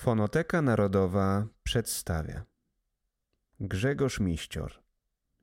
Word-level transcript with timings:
Fonoteka 0.00 0.62
Narodowa 0.62 1.46
przedstawia 1.62 2.42
Grzegorz 3.60 4.20
Miścior 4.20 4.72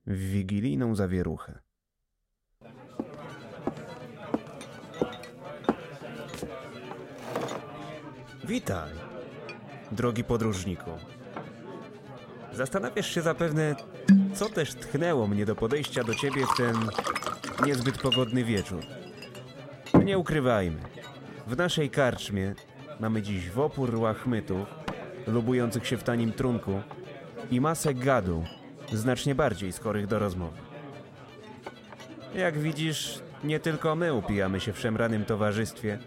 w 0.07 0.17
wigilijną 0.17 0.95
zawieruchę. 0.95 1.59
Witaj, 8.43 8.91
drogi 9.91 10.23
podróżniku. 10.23 10.91
Zastanawiasz 12.53 13.07
się 13.07 13.21
zapewne, 13.21 13.75
co 14.33 14.49
też 14.49 14.75
tchnęło 14.75 15.27
mnie 15.27 15.45
do 15.45 15.55
podejścia 15.55 16.03
do 16.03 16.15
ciebie 16.15 16.45
w 16.45 16.57
ten 16.57 16.75
niezbyt 17.65 18.01
pogodny 18.01 18.43
wieczór. 18.43 18.83
Nie 20.05 20.17
ukrywajmy, 20.17 20.79
w 21.47 21.57
naszej 21.57 21.89
karczmie 21.89 22.55
mamy 22.99 23.21
dziś 23.21 23.49
wopór 23.49 23.95
łachmytów, 23.95 24.67
lubujących 25.27 25.87
się 25.87 25.97
w 25.97 26.03
tanim 26.03 26.31
trunku 26.31 26.81
i 27.51 27.61
masę 27.61 27.93
gadu, 27.93 28.43
znacznie 28.93 29.35
bardziej 29.35 29.71
skorych 29.71 30.07
do 30.07 30.19
rozmowy. 30.19 30.57
Jak 32.35 32.57
widzisz, 32.57 33.19
nie 33.43 33.59
tylko 33.59 33.95
my 33.95 34.13
upijamy 34.13 34.59
się 34.59 34.73
w 34.73 34.79
szemranym 34.79 35.25
towarzystwie, 35.25 35.99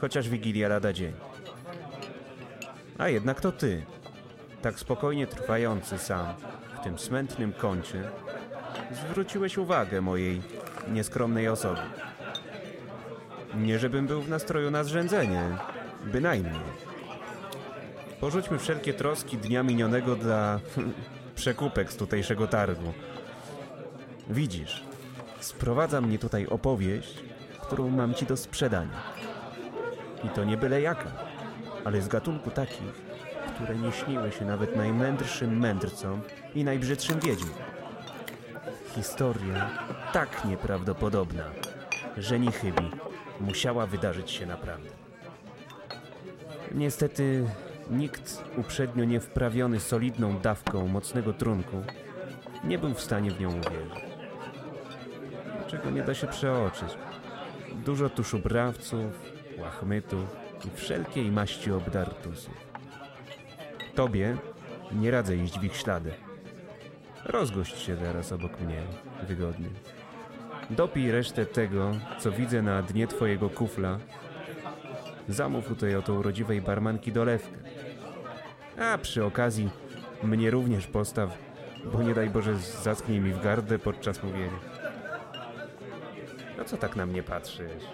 chociaż 0.00 0.28
Wigilia 0.28 0.68
lada 0.68 0.92
dzień. 0.92 1.12
A 2.98 3.08
jednak 3.08 3.40
to 3.40 3.52
ty, 3.52 3.82
tak 4.62 4.78
spokojnie 4.78 5.26
trwający 5.26 5.98
sam 5.98 6.26
w 6.80 6.84
tym 6.84 6.98
smętnym 6.98 7.52
kącie, 7.52 8.10
zwróciłeś 8.92 9.58
uwagę 9.58 10.00
mojej 10.00 10.42
nieskromnej 10.88 11.48
osoby. 11.48 11.80
Nie 13.54 13.78
żebym 13.78 14.06
był 14.06 14.22
w 14.22 14.28
nastroju 14.28 14.70
na 14.70 14.84
zrzędzenie, 14.84 15.42
bynajmniej. 16.04 16.60
Porzućmy 18.20 18.58
wszelkie 18.58 18.94
troski 18.94 19.38
dnia 19.38 19.62
minionego 19.62 20.16
dla 20.16 20.60
przekupek 21.34 21.92
z 21.92 21.96
tutejszego 21.96 22.46
targu. 22.46 22.92
Widzisz, 24.30 24.84
sprowadza 25.40 26.00
mnie 26.00 26.18
tutaj 26.18 26.46
opowieść, 26.46 27.24
którą 27.62 27.88
mam 27.88 28.14
ci 28.14 28.26
do 28.26 28.36
sprzedania. 28.36 29.02
I 30.24 30.28
to 30.28 30.44
nie 30.44 30.56
byle 30.56 30.80
jaka, 30.80 31.10
ale 31.84 32.02
z 32.02 32.08
gatunku 32.08 32.50
takich, 32.50 32.92
które 33.54 33.76
nie 33.76 33.92
śniły 33.92 34.32
się 34.32 34.44
nawet 34.44 34.76
najmędrszym 34.76 35.58
mędrcom 35.58 36.20
i 36.54 36.64
najbrzydszym 36.64 37.20
wiedźmom. 37.20 37.54
Historia 38.94 39.70
tak 40.12 40.44
nieprawdopodobna, 40.44 41.44
że 42.16 42.38
nie 42.38 42.52
chybi. 42.52 42.90
Musiała 43.40 43.86
wydarzyć 43.86 44.30
się 44.30 44.46
naprawdę. 44.46 45.09
Niestety 46.74 47.46
nikt 47.90 48.44
uprzednio 48.56 49.04
nie 49.04 49.20
wprawiony 49.20 49.80
solidną 49.80 50.38
dawką 50.38 50.86
mocnego 50.86 51.32
trunku 51.32 51.82
nie 52.64 52.78
był 52.78 52.94
w 52.94 53.00
stanie 53.00 53.30
w 53.30 53.40
nią 53.40 53.48
uwierzyć. 53.48 54.04
Czego 55.66 55.90
nie 55.90 56.02
da 56.02 56.14
się 56.14 56.26
przeoczyć. 56.26 56.88
Dużo 57.84 58.10
tu 58.10 58.24
szubrawców, 58.24 59.12
łachmytów 59.58 60.36
i 60.66 60.76
wszelkiej 60.76 61.32
maści 61.32 61.72
obdartusów. 61.72 62.54
Tobie 63.94 64.36
nie 64.92 65.10
radzę 65.10 65.36
iść 65.36 65.58
w 65.58 65.64
ich 65.64 65.76
ślady. 65.76 66.12
Rozgość 67.24 67.78
się 67.78 67.96
teraz 67.96 68.32
obok 68.32 68.60
mnie, 68.60 68.82
wygodnie. 69.28 69.68
Dopij 70.70 71.10
resztę 71.10 71.46
tego, 71.46 71.92
co 72.18 72.32
widzę 72.32 72.62
na 72.62 72.82
dnie 72.82 73.06
twojego 73.06 73.50
kufla. 73.50 73.98
Zamów 75.30 75.68
tutaj 75.68 75.96
oto 75.96 76.14
urodziwej 76.14 76.62
barmanki 76.62 77.12
dolewkę. 77.12 77.56
A 78.78 78.98
przy 78.98 79.24
okazji 79.24 79.70
mnie 80.22 80.50
również 80.50 80.86
postaw, 80.86 81.38
bo 81.92 82.02
nie 82.02 82.14
daj 82.14 82.30
Boże 82.30 82.56
zasknij 82.56 83.20
mi 83.20 83.32
w 83.32 83.42
gardę 83.42 83.78
podczas 83.78 84.22
mówienia. 84.22 84.60
No 86.58 86.64
co 86.64 86.76
tak 86.76 86.96
na 86.96 87.06
mnie 87.06 87.22
patrzysz? 87.22 87.84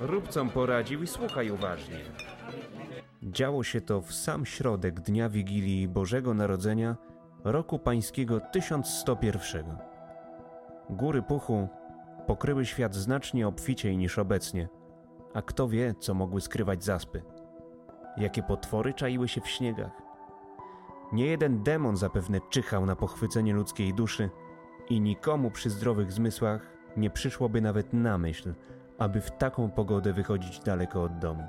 Rób 0.00 0.28
co 0.28 0.44
poradził 0.44 1.02
i 1.02 1.06
słuchaj 1.06 1.50
uważnie. 1.50 1.98
Działo 3.22 3.64
się 3.64 3.80
to 3.80 4.00
w 4.00 4.14
sam 4.14 4.46
środek 4.46 5.00
dnia 5.00 5.28
Wigilii 5.28 5.88
Bożego 5.88 6.34
Narodzenia 6.34 6.96
roku 7.44 7.78
pańskiego 7.78 8.40
1101. 8.52 9.64
Góry 10.90 11.22
puchu 11.22 11.68
pokryły 12.26 12.66
świat 12.66 12.94
znacznie 12.94 13.48
obficiej 13.48 13.96
niż 13.96 14.18
obecnie, 14.18 14.68
a 15.34 15.42
kto 15.42 15.68
wie, 15.68 15.94
co 15.98 16.14
mogły 16.14 16.40
skrywać 16.40 16.84
zaspy. 16.84 17.22
Jakie 18.16 18.42
potwory 18.42 18.94
czaiły 18.94 19.28
się 19.28 19.40
w 19.40 19.48
śniegach. 19.48 19.92
Nie 21.12 21.26
jeden 21.26 21.62
demon 21.62 21.96
zapewne 21.96 22.40
czyhał 22.50 22.86
na 22.86 22.96
pochwycenie 22.96 23.54
ludzkiej 23.54 23.94
duszy 23.94 24.30
i 24.88 25.00
nikomu 25.00 25.50
przy 25.50 25.70
zdrowych 25.70 26.12
zmysłach 26.12 26.66
nie 26.96 27.10
przyszłoby 27.10 27.60
nawet 27.60 27.92
na 27.92 28.18
myśl, 28.18 28.54
aby 28.98 29.20
w 29.20 29.30
taką 29.30 29.70
pogodę 29.70 30.12
wychodzić 30.12 30.60
daleko 30.60 31.02
od 31.02 31.18
domu. 31.18 31.44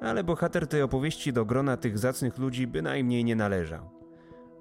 Ale 0.00 0.24
bohater 0.24 0.66
tej 0.66 0.82
opowieści 0.82 1.32
do 1.32 1.44
grona 1.44 1.76
tych 1.76 1.98
zacnych 1.98 2.38
ludzi 2.38 2.66
bynajmniej 2.66 3.24
nie 3.24 3.36
należał. 3.36 3.90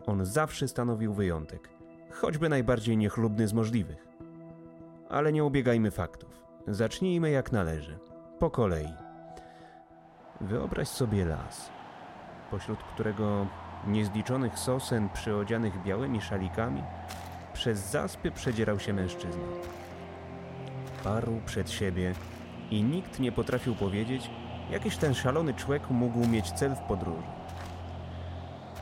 On 0.05 0.25
zawsze 0.25 0.67
stanowił 0.67 1.13
wyjątek, 1.13 1.69
choćby 2.11 2.49
najbardziej 2.49 2.97
niechlubny 2.97 3.47
z 3.47 3.53
możliwych. 3.53 4.07
Ale 5.09 5.33
nie 5.33 5.43
ubiegajmy 5.43 5.91
faktów. 5.91 6.41
Zacznijmy 6.67 7.29
jak 7.29 7.51
należy. 7.51 7.99
Po 8.39 8.49
kolei. 8.49 8.93
Wyobraź 10.41 10.87
sobie 10.87 11.25
las, 11.25 11.69
pośród 12.51 12.79
którego 12.83 13.47
niezliczonych 13.87 14.59
sosen 14.59 15.09
przyodzianych 15.09 15.83
białymi 15.83 16.21
szalikami 16.21 16.83
przez 17.53 17.79
zaspy 17.79 18.31
przedzierał 18.31 18.79
się 18.79 18.93
mężczyzna. 18.93 19.43
Parł 21.03 21.41
przed 21.45 21.71
siebie 21.71 22.13
i 22.71 22.83
nikt 22.83 23.19
nie 23.19 23.31
potrafił 23.31 23.75
powiedzieć, 23.75 24.29
jakiś 24.71 24.97
ten 24.97 25.13
szalony 25.13 25.53
człowiek 25.53 25.89
mógł 25.89 26.27
mieć 26.27 26.51
cel 26.51 26.75
w 26.75 26.79
podróży. 26.79 27.27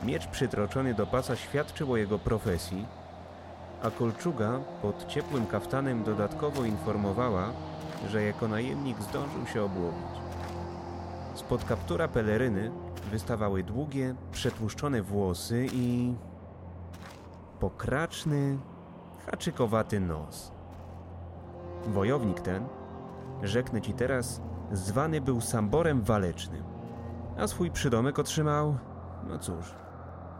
Miecz 0.02 0.26
przytroczony 0.26 0.94
do 0.94 1.06
pasa 1.06 1.36
świadczył 1.36 1.92
o 1.92 1.96
jego 1.96 2.18
profesji, 2.18 2.86
a 3.82 3.90
kolczuga 3.90 4.60
pod 4.82 5.06
ciepłym 5.06 5.46
kaftanem 5.46 6.04
dodatkowo 6.04 6.64
informowała, 6.64 7.52
że 8.08 8.22
jako 8.22 8.48
najemnik 8.48 9.02
zdążył 9.02 9.46
się 9.46 9.62
obłowić. 9.62 10.20
Spod 11.34 11.64
kaptura 11.64 12.08
peleryny 12.08 12.70
wystawały 13.10 13.62
długie, 13.62 14.14
przetłuszczone 14.32 15.02
włosy 15.02 15.66
i 15.72 16.14
pokraczny, 17.60 18.58
haczykowaty 19.26 20.00
nos. 20.00 20.52
Wojownik 21.86 22.40
ten, 22.40 22.64
rzeknę 23.42 23.80
ci 23.80 23.92
teraz, 23.92 24.42
zwany 24.72 25.20
był 25.20 25.40
Samborem 25.40 26.02
Walecznym, 26.02 26.62
a 27.38 27.46
swój 27.46 27.70
przydomek 27.70 28.18
otrzymał, 28.18 28.76
no 29.28 29.38
cóż, 29.38 29.74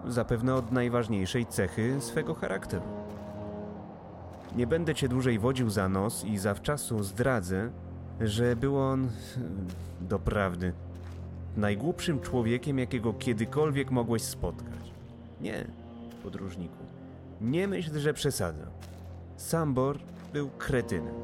zapewne 0.06 0.54
od 0.54 0.72
najważniejszej 0.72 1.46
cechy 1.46 2.00
swego 2.00 2.34
charakteru. 2.34 2.99
Nie 4.56 4.66
będę 4.66 4.94
cię 4.94 5.08
dłużej 5.08 5.38
wodził 5.38 5.70
za 5.70 5.88
nos 5.88 6.24
i 6.24 6.38
zawczasu 6.38 7.02
zdradzę, 7.02 7.70
że 8.20 8.56
był 8.56 8.78
on, 8.78 9.08
doprawdy, 10.00 10.72
najgłupszym 11.56 12.20
człowiekiem, 12.20 12.78
jakiego 12.78 13.12
kiedykolwiek 13.12 13.90
mogłeś 13.90 14.22
spotkać. 14.22 14.92
Nie, 15.40 15.64
podróżniku, 16.22 16.84
nie 17.40 17.68
myśl, 17.68 17.98
że 17.98 18.14
przesadzam. 18.14 18.70
Sambor 19.36 19.98
był 20.32 20.50
kretynem 20.50 21.14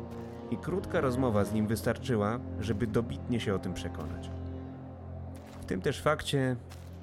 i 0.50 0.56
krótka 0.56 1.00
rozmowa 1.00 1.44
z 1.44 1.52
nim 1.52 1.66
wystarczyła, 1.66 2.38
żeby 2.60 2.86
dobitnie 2.86 3.40
się 3.40 3.54
o 3.54 3.58
tym 3.58 3.74
przekonać. 3.74 4.30
W 5.60 5.64
tym 5.64 5.80
też 5.80 6.02
fakcie 6.02 6.56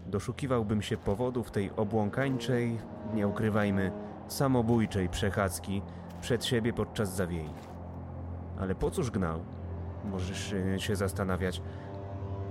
doszukiwałbym 0.08 0.82
się 0.82 0.98
powodów 0.98 1.52
tej 1.52 1.72
obłąkańczej, 1.76 2.78
nie 3.14 3.28
ukrywajmy, 3.28 3.92
samobójczej 4.28 5.10
przechadzki 5.10 5.82
przed 6.24 6.46
siebie 6.46 6.74
podczas 6.74 7.16
zawiei. 7.16 7.54
Ale 8.60 8.76
po 8.76 8.92
cóż 8.92 9.12
gnał? 9.12 9.40
Możesz 10.06 10.56
się 10.78 10.96
zastanawiać. 10.96 11.62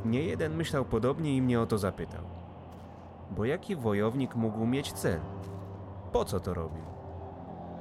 Nie 0.05 0.23
jeden 0.23 0.57
myślał 0.57 0.85
podobnie 0.85 1.37
i 1.37 1.43
mnie 1.43 1.61
o 1.61 1.67
to 1.67 1.79
zapytał. 1.79 2.25
Bo 3.31 3.45
jaki 3.45 3.77
wojownik 3.77 4.35
mógł 4.35 4.67
mieć 4.67 4.93
cel? 4.93 5.21
Po 6.13 6.25
co 6.25 6.41
to 6.41 6.55
robił? 6.55 6.83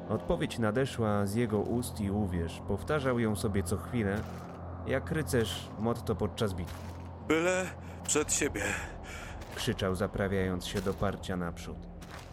Odpowiedź 0.09 0.59
nadeszła 0.59 1.25
z 1.25 1.35
jego 1.35 1.59
ust 1.59 2.01
i 2.01 2.11
uwierz, 2.11 2.61
powtarzał 2.67 3.19
ją 3.19 3.35
sobie 3.35 3.63
co 3.63 3.77
chwilę, 3.77 4.21
jak 4.87 5.11
rycerz 5.11 5.69
motto 5.79 6.15
podczas 6.15 6.53
bitwy. 6.53 6.75
Byle 7.27 7.65
przed 8.03 8.33
siebie. 8.33 8.63
Krzyczał 9.55 9.95
zaprawiając 9.95 10.65
się 10.65 10.81
do 10.81 10.93
parcia 10.93 11.37
naprzód. 11.37 11.77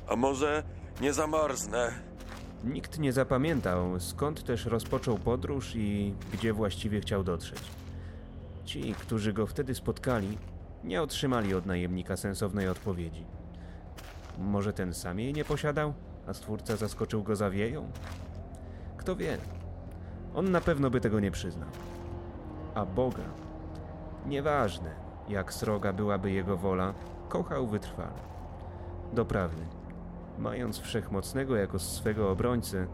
A 0.09 0.17
może 0.17 0.63
nie 1.01 1.13
zamarznę? 1.13 2.08
Nikt 2.65 2.99
nie 2.99 3.13
zapamiętał, 3.13 4.01
skąd 4.01 4.45
też 4.45 4.67
rozpoczął 4.67 5.19
podróż 5.19 5.77
i 5.77 6.15
gdzie 6.33 6.53
właściwie 6.53 7.01
chciał 7.01 7.25
dotrzeć. 7.25 7.63
Ci, 8.65 8.95
którzy 8.95 9.33
go 9.33 9.47
wtedy 9.47 9.75
spotkali, 9.75 10.39
nie 10.85 11.03
otrzymali 11.03 11.55
od 11.55 11.67
najemnika 11.67 12.17
sensownej 12.17 12.69
odpowiedzi. 12.69 13.25
Może 14.39 14.73
ten 14.73 14.95
sam 14.95 15.19
jej 15.19 15.33
nie 15.33 15.45
posiadał, 15.45 15.95
a 16.27 16.35
stwórca 16.35 16.77
zaskoczył 16.77 17.23
go 17.23 17.37
zawieją? 17.37 17.91
Kto 18.97 19.17
wie? 19.17 19.39
On 20.35 20.51
na 20.51 20.61
pewno 20.61 20.91
by 20.91 21.01
tego 21.01 21.21
nie 21.21 21.31
przyznał. 21.31 21.69
A 22.75 22.87
Boga, 22.87 23.25
nieważne 24.27 25.09
jak 25.29 25.53
sroga 25.53 25.93
byłaby 25.93 26.31
jego 26.31 26.57
wola, 26.57 26.95
kochał 27.29 27.67
wytrwale. 27.67 28.21
Doprawdy, 29.13 29.63
mając 30.39 30.79
wszechmocnego 30.79 31.57
jako 31.57 31.79
swego 31.79 32.31
obrońcę, 32.31 32.87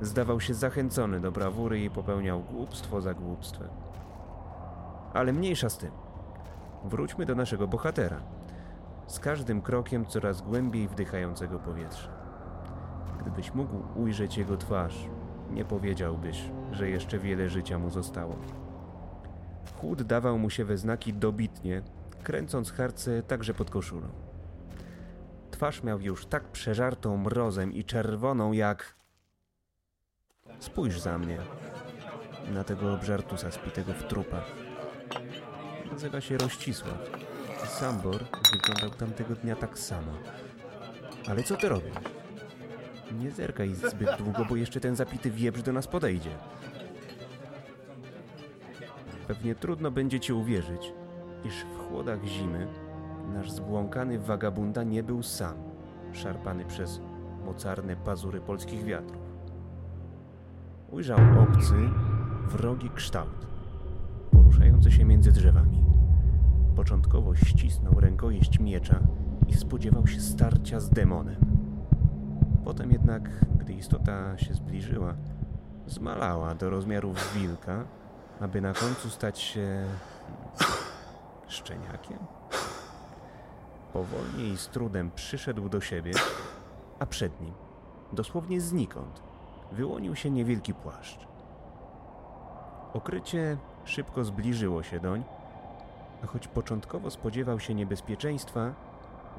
zdawał 0.00 0.40
się 0.40 0.54
zachęcony 0.54 1.20
do 1.20 1.32
brawury 1.32 1.80
i 1.80 1.90
popełniał 1.90 2.42
głupstwo 2.42 3.00
za 3.00 3.14
głupstwem. 3.14 3.68
Ale 5.14 5.32
mniejsza 5.32 5.68
z 5.68 5.78
tym. 5.78 5.90
Wróćmy 6.84 7.26
do 7.26 7.34
naszego 7.34 7.68
bohatera. 7.68 8.20
Z 9.06 9.18
każdym 9.18 9.62
krokiem 9.62 10.06
coraz 10.06 10.42
głębiej 10.42 10.88
wdychającego 10.88 11.58
powietrza. 11.58 12.08
Gdybyś 13.20 13.54
mógł 13.54 14.00
ujrzeć 14.00 14.38
jego 14.38 14.56
twarz, 14.56 15.08
nie 15.50 15.64
powiedziałbyś, 15.64 16.50
że 16.72 16.90
jeszcze 16.90 17.18
wiele 17.18 17.48
życia 17.48 17.78
mu 17.78 17.90
zostało. 17.90 18.36
Chłód 19.80 20.02
dawał 20.02 20.38
mu 20.38 20.50
się 20.50 20.64
we 20.64 20.78
znaki 20.78 21.14
dobitnie, 21.14 21.82
kręcąc 22.22 22.72
harce 22.72 23.22
także 23.22 23.54
pod 23.54 23.70
koszulą. 23.70 24.08
Twarz 25.62 25.82
miał 25.82 26.00
już 26.00 26.26
tak 26.26 26.44
przeżartą 26.44 27.16
mrozem 27.16 27.72
i 27.72 27.84
czerwoną 27.84 28.52
jak... 28.52 28.96
Spójrz 30.58 31.00
za 31.00 31.18
mnie. 31.18 31.38
Na 32.50 32.64
tego 32.64 32.94
obżartusa 32.94 33.50
spitego 33.50 33.92
w 33.92 34.04
trupach. 34.04 34.44
Nazywa 35.92 36.20
się 36.20 36.38
Rościsław. 36.38 37.10
Sambor 37.66 38.24
wyglądał 38.52 38.90
tamtego 38.98 39.34
dnia 39.34 39.56
tak 39.56 39.78
samo. 39.78 40.12
Ale 41.28 41.42
co 41.42 41.56
ty 41.56 41.68
robisz? 41.68 41.94
Nie 43.12 43.30
zerkaj 43.30 43.74
zbyt 43.74 44.16
długo, 44.18 44.44
bo 44.44 44.56
jeszcze 44.56 44.80
ten 44.80 44.96
zapity 44.96 45.30
wieprz 45.30 45.62
do 45.62 45.72
nas 45.72 45.86
podejdzie. 45.86 46.38
Pewnie 49.28 49.54
trudno 49.54 49.90
będzie 49.90 50.20
ci 50.20 50.32
uwierzyć, 50.32 50.92
iż 51.44 51.54
w 51.54 51.88
chłodach 51.88 52.24
zimy 52.24 52.91
nasz 53.34 53.50
zbłąkany 53.50 54.18
wagabunda 54.18 54.82
nie 54.82 55.02
był 55.02 55.22
sam, 55.22 55.54
szarpany 56.12 56.64
przez 56.64 57.00
mocarne 57.44 57.96
pazury 57.96 58.40
polskich 58.40 58.84
wiatrów. 58.84 59.22
Ujrzał 60.90 61.18
obcy, 61.40 61.74
wrogi 62.48 62.90
kształt, 62.90 63.46
poruszający 64.30 64.92
się 64.92 65.04
między 65.04 65.32
drzewami. 65.32 65.82
Początkowo 66.76 67.36
ścisnął 67.36 68.00
rękojeść 68.00 68.58
miecza 68.58 69.00
i 69.48 69.54
spodziewał 69.54 70.06
się 70.06 70.20
starcia 70.20 70.80
z 70.80 70.90
demonem. 70.90 71.40
Potem 72.64 72.90
jednak, 72.90 73.30
gdy 73.58 73.72
istota 73.72 74.38
się 74.38 74.54
zbliżyła, 74.54 75.14
zmalała 75.86 76.54
do 76.54 76.70
rozmiarów 76.70 77.34
wilka, 77.34 77.84
aby 78.40 78.60
na 78.60 78.72
końcu 78.72 79.10
stać 79.10 79.38
się 79.38 79.84
szczeniakiem. 81.48 82.18
Powolnie 83.92 84.44
i 84.44 84.56
z 84.56 84.68
trudem 84.68 85.10
przyszedł 85.14 85.68
do 85.68 85.80
siebie, 85.80 86.12
a 86.98 87.06
przed 87.06 87.40
nim, 87.40 87.52
dosłownie 88.12 88.60
znikąd, 88.60 89.22
wyłonił 89.72 90.16
się 90.16 90.30
niewielki 90.30 90.74
płaszcz. 90.74 91.26
Okrycie 92.92 93.56
szybko 93.84 94.24
zbliżyło 94.24 94.82
się 94.82 95.00
doń, 95.00 95.24
a 96.24 96.26
choć 96.26 96.48
początkowo 96.48 97.10
spodziewał 97.10 97.60
się 97.60 97.74
niebezpieczeństwa, 97.74 98.74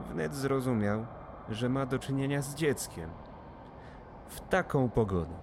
wnet 0.09 0.35
zrozumiał, 0.35 1.05
że 1.49 1.69
ma 1.69 1.85
do 1.85 1.99
czynienia 1.99 2.41
z 2.41 2.55
dzieckiem. 2.55 3.09
W 4.27 4.39
taką 4.39 4.89
pogodę, 4.89 5.33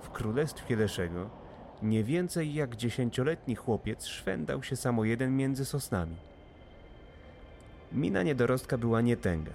w 0.00 0.10
królestwie 0.10 0.76
Leszego, 0.76 1.30
nie 1.82 2.04
więcej 2.04 2.54
jak 2.54 2.76
dziesięcioletni 2.76 3.54
chłopiec 3.54 4.06
szwendał 4.06 4.62
się 4.62 4.76
samo 4.76 5.04
jeden 5.04 5.36
między 5.36 5.64
sosnami. 5.64 6.16
Mina 7.94 8.22
niedorostka 8.22 8.78
była 8.78 9.00
nietęga, 9.00 9.52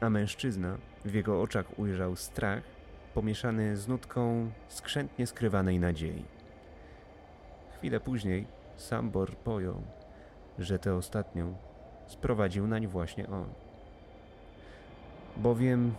a 0.00 0.10
mężczyzna 0.10 0.76
w 1.04 1.14
jego 1.14 1.42
oczach 1.42 1.78
ujrzał 1.78 2.16
strach 2.16 2.62
pomieszany 3.14 3.76
z 3.76 3.88
nutką 3.88 4.50
skrzętnie 4.68 5.26
skrywanej 5.26 5.78
nadziei. 5.78 6.24
Chwilę 7.78 8.00
później 8.00 8.46
Sambor 8.76 9.36
pojął, 9.36 9.82
że 10.58 10.78
tę 10.78 10.94
ostatnią 10.94 11.56
sprowadził 12.06 12.66
nań 12.66 12.86
właśnie 12.86 13.28
on. 13.28 13.48
Bowiem 15.36 15.94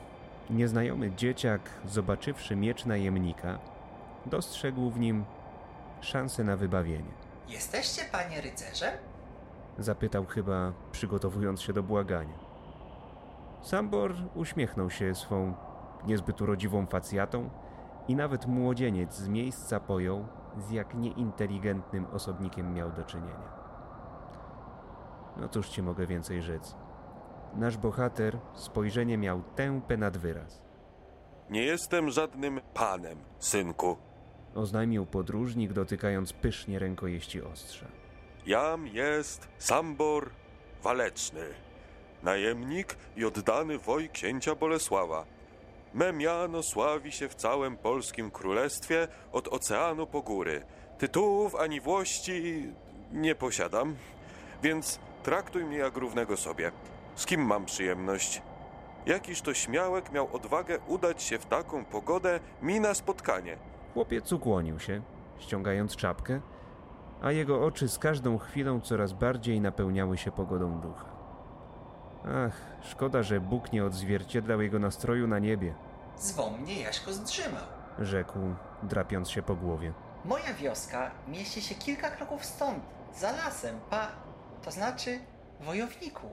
nieznajomy 0.49 1.11
dzieciak, 1.11 1.61
zobaczywszy 1.85 2.55
miecz 2.55 2.85
najemnika, 2.85 3.59
dostrzegł 4.25 4.89
w 4.89 4.99
nim 4.99 5.25
szansę 6.01 6.43
na 6.43 6.57
wybawienie. 6.57 7.11
Jesteście, 7.47 8.01
panie 8.11 8.41
rycerzem? 8.41 8.93
Zapytał 9.79 10.25
chyba, 10.25 10.73
przygotowując 10.91 11.61
się 11.61 11.73
do 11.73 11.83
błagania. 11.83 12.37
Sambor 13.61 14.13
uśmiechnął 14.35 14.89
się 14.89 15.15
swą 15.15 15.53
niezbyt 16.07 16.41
urodziwą 16.41 16.85
facjatą 16.85 17.49
i 18.07 18.15
nawet 18.15 18.45
młodzieniec 18.45 19.15
z 19.15 19.27
miejsca 19.27 19.79
pojął, 19.79 20.25
z 20.57 20.71
jak 20.71 20.95
nieinteligentnym 20.95 22.05
osobnikiem 22.05 22.73
miał 22.73 22.91
do 22.91 23.03
czynienia. 23.03 23.57
No 25.37 25.49
cóż 25.49 25.69
ci 25.69 25.83
mogę 25.83 26.07
więcej 26.07 26.41
rzec. 26.41 26.75
Nasz 27.55 27.77
bohater 27.77 28.37
spojrzenie 28.53 29.17
miał 29.17 29.41
tępe 29.55 29.97
nad 29.97 30.17
wyraz. 30.17 30.61
Nie 31.49 31.63
jestem 31.63 32.09
żadnym 32.09 32.61
panem, 32.73 33.17
synku. 33.39 33.97
Oznajmił 34.55 35.05
podróżnik, 35.05 35.73
dotykając 35.73 36.33
pysznie 36.33 36.79
rękojeści 36.79 37.41
ostrza. 37.41 37.87
Jam 38.45 38.87
jest 38.87 39.47
Sambor 39.57 40.29
Waleczny, 40.83 41.45
najemnik 42.23 42.95
i 43.17 43.25
oddany 43.25 43.77
woj 43.77 44.09
księcia 44.09 44.55
Bolesława. 44.55 45.25
Me 45.93 46.13
miano 46.13 46.63
sławi 46.63 47.11
się 47.11 47.29
w 47.29 47.35
całym 47.35 47.77
polskim 47.77 48.31
królestwie 48.31 49.07
od 49.31 49.47
oceanu 49.47 50.07
po 50.07 50.21
góry. 50.21 50.65
Tytułów 50.97 51.55
ani 51.55 51.81
włości 51.81 52.65
nie 53.11 53.35
posiadam, 53.35 53.95
więc 54.63 54.99
traktuj 55.23 55.65
mnie 55.65 55.77
jak 55.77 55.97
równego 55.97 56.37
sobie. 56.37 56.71
Z 57.15 57.25
kim 57.25 57.41
mam 57.45 57.65
przyjemność? 57.65 58.41
Jakiż 59.05 59.41
to 59.41 59.53
śmiałek 59.53 60.11
miał 60.11 60.35
odwagę 60.35 60.79
udać 60.87 61.23
się 61.23 61.39
w 61.39 61.45
taką 61.45 61.85
pogodę 61.85 62.39
mi 62.61 62.79
na 62.79 62.93
spotkanie? 62.93 63.57
Chłopiec 63.93 64.31
ukłonił 64.33 64.79
się, 64.79 65.01
ściągając 65.39 65.95
czapkę, 65.95 66.41
a 67.21 67.31
jego 67.31 67.65
oczy 67.65 67.87
z 67.87 67.99
każdą 67.99 68.37
chwilą 68.37 68.81
coraz 68.81 69.13
bardziej 69.13 69.61
napełniały 69.61 70.17
się 70.17 70.31
pogodą 70.31 70.79
ducha. 70.81 71.05
Ach, 72.47 72.53
szkoda, 72.81 73.23
że 73.23 73.39
Bóg 73.39 73.71
nie 73.73 73.85
odzwierciedlał 73.85 74.61
jego 74.61 74.79
nastroju 74.79 75.27
na 75.27 75.39
niebie, 75.39 75.73
Zwą 76.17 76.57
mnie 76.57 76.81
Jaśko 76.81 77.13
zdrzymał. 77.13 77.63
rzekł, 77.99 78.39
drapiąc 78.83 79.29
się 79.29 79.41
po 79.43 79.55
głowie. 79.55 79.93
Moja 80.25 80.53
wioska 80.53 81.11
mieści 81.27 81.61
się 81.61 81.75
kilka 81.75 82.09
kroków 82.11 82.45
stąd, 82.45 82.83
za 83.15 83.31
lasem, 83.31 83.79
pa... 83.89 84.07
to 84.63 84.71
znaczy 84.71 85.19
wojowniku. 85.61 86.27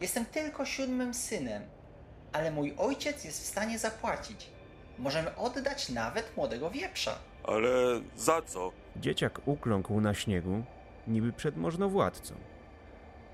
Jestem 0.00 0.26
tylko 0.26 0.64
siódmym 0.64 1.14
synem, 1.14 1.62
ale 2.32 2.50
mój 2.50 2.74
ojciec 2.78 3.24
jest 3.24 3.42
w 3.42 3.46
stanie 3.46 3.78
zapłacić. 3.78 4.50
Możemy 4.98 5.36
oddać 5.36 5.88
nawet 5.88 6.36
młodego 6.36 6.70
wieprza. 6.70 7.14
Ale 7.44 7.68
za 8.16 8.42
co? 8.42 8.72
Dzieciak 9.00 9.40
ukląkł 9.46 10.00
na 10.00 10.14
śniegu, 10.14 10.62
niby 11.08 11.32
przed 11.32 11.56
możnowładcą. 11.56 12.34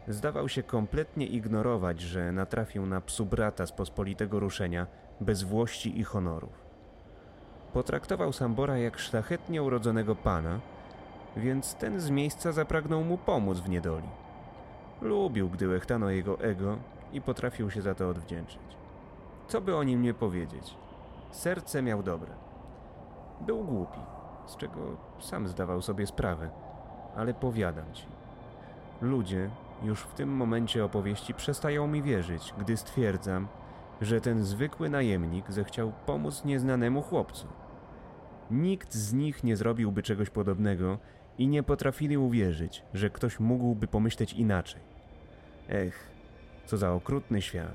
Zdawał 0.09 0.49
się 0.49 0.63
kompletnie 0.63 1.27
ignorować, 1.27 2.01
że 2.01 2.33
natrafił 2.33 2.87
na 2.87 3.01
psu 3.01 3.27
brata 3.27 3.67
z 3.67 3.73
pospolitego 3.73 4.41
ruszenia, 4.41 4.87
bez 5.21 5.43
włości 5.43 6.01
i 6.01 6.05
honorów. 6.05 6.63
Potraktował 7.73 8.33
Sambora 8.33 8.79
jak 8.79 8.99
szlachetnie 8.99 9.63
urodzonego 9.63 10.17
pana, 10.17 10.61
więc 11.37 11.75
ten 11.75 12.01
z 12.01 12.11
miejsca 12.11 12.53
zapragnął 12.53 13.05
mu 13.05 13.19
pomóc 13.19 13.59
w 13.59 13.69
niedoli. 13.69 14.09
Lubił, 15.03 15.51
gdy 15.51 15.69
łechtano 15.69 16.11
jego 16.11 16.41
ego 16.41 16.79
i 17.13 17.21
potrafił 17.21 17.71
się 17.71 17.83
za 17.83 17.95
to 17.95 18.09
odwdzięczyć. 18.09 18.61
Co 19.49 19.61
by 19.61 19.77
o 19.77 19.83
nim 19.83 20.03
nie 20.03 20.15
powiedzieć? 20.15 20.75
Serce 21.31 21.83
miał 21.83 22.03
dobre. 22.03 22.31
Był 23.41 23.65
głupi, 23.65 24.01
z 24.47 24.57
czego 24.57 24.97
sam 25.21 25.49
zdawał 25.49 25.83
sobie 25.83 26.07
sprawę, 26.07 26.51
ale 27.17 27.35
powiadam 27.35 27.93
ci. 27.93 28.07
Ludzie 29.01 29.51
już 29.83 30.01
w 30.01 30.15
tym 30.15 30.29
momencie 30.29 30.85
opowieści 30.85 31.35
przestają 31.35 31.87
mi 31.87 32.03
wierzyć, 32.03 32.55
gdy 32.59 32.77
stwierdzam, 32.77 33.49
że 34.01 34.21
ten 34.21 34.45
zwykły 34.45 34.91
najemnik 34.91 35.53
zechciał 35.53 35.93
pomóc 36.07 36.45
nieznanemu 36.45 37.03
chłopcu. 37.03 37.47
Nikt 38.51 38.95
z 38.95 39.13
nich 39.13 39.45
nie 39.45 39.57
zrobiłby 39.57 40.03
czegoś 40.03 40.31
podobnego 40.31 40.99
i 41.39 41.49
nie 41.49 41.63
potrafili 41.63 42.19
uwierzyć, 42.19 42.83
że 42.95 43.11
ktoś 43.11 43.41
mógłby 43.41 43.87
pomyśleć 43.87 44.33
inaczej. 44.33 44.81
Ech, 45.69 46.11
co 46.67 46.77
za 46.77 46.93
okrutny 46.93 47.43
świat. 47.43 47.75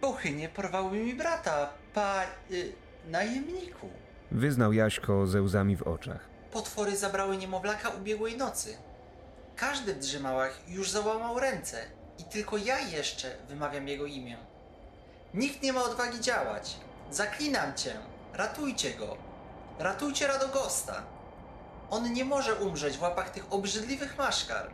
Pochynie 0.00 0.48
porwały 0.48 0.98
mi 0.98 1.14
brata, 1.14 1.70
pa... 1.94 2.22
Y, 2.50 2.72
najemniku. 3.10 3.88
Wyznał 4.30 4.72
Jaśko 4.72 5.26
ze 5.26 5.42
łzami 5.42 5.76
w 5.76 5.82
oczach. 5.82 6.20
Potwory 6.52 6.96
zabrały 6.96 7.36
niemowlaka 7.36 7.88
ubiegłej 7.88 8.36
nocy. 8.36 8.76
Każdy 9.56 9.94
w 9.94 9.98
drzymałach 9.98 10.60
już 10.68 10.90
załamał 10.90 11.40
ręce 11.40 11.78
i 12.18 12.24
tylko 12.24 12.56
ja 12.56 12.78
jeszcze 12.78 13.36
wymawiam 13.48 13.88
jego 13.88 14.06
imię. 14.06 14.36
Nikt 15.34 15.62
nie 15.62 15.72
ma 15.72 15.84
odwagi 15.84 16.20
działać. 16.20 16.76
Zaklinam 17.10 17.74
cię, 17.74 17.96
ratujcie 18.32 18.94
go. 18.94 19.16
Ratujcie 19.78 20.26
Radogosta. 20.26 21.02
On 21.90 22.12
nie 22.12 22.24
może 22.24 22.54
umrzeć 22.54 22.96
w 22.98 23.02
łapach 23.02 23.30
tych 23.30 23.52
obrzydliwych 23.52 24.18
maszkar. 24.18 24.70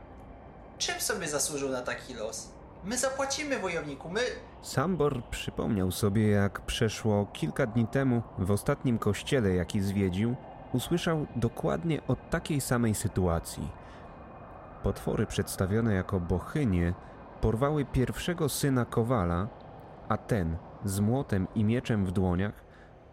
Czym 0.79 1.01
sobie 1.01 1.29
zasłużył 1.29 1.69
na 1.69 1.83
taki 1.83 2.15
los? 2.15 2.49
My 2.85 2.99
zapłacimy, 2.99 3.59
wojowniku, 3.59 4.11
my... 4.11 4.21
Sambor 4.63 5.25
przypomniał 5.25 5.91
sobie, 5.91 6.29
jak 6.29 6.61
przeszło 6.61 7.27
kilka 7.33 7.67
dni 7.67 7.87
temu 7.87 8.23
w 8.39 8.51
ostatnim 8.51 8.99
kościele, 8.99 9.55
jaki 9.55 9.81
zwiedził, 9.81 10.37
usłyszał 10.73 11.27
dokładnie 11.37 12.01
o 12.09 12.17
takiej 12.17 12.61
samej 12.61 12.95
sytuacji. 12.95 13.69
Potwory 14.83 15.27
przedstawione 15.27 15.95
jako 15.95 16.21
bochynie 16.21 16.95
porwały 17.41 17.85
pierwszego 17.85 18.49
syna 18.49 18.85
Kowala, 18.85 19.49
a 20.09 20.17
ten 20.17 20.57
z 20.85 21.01
młotem 21.01 21.47
i 21.55 21.65
mieczem 21.65 22.07
w 22.07 22.13
dłoniach 22.13 22.65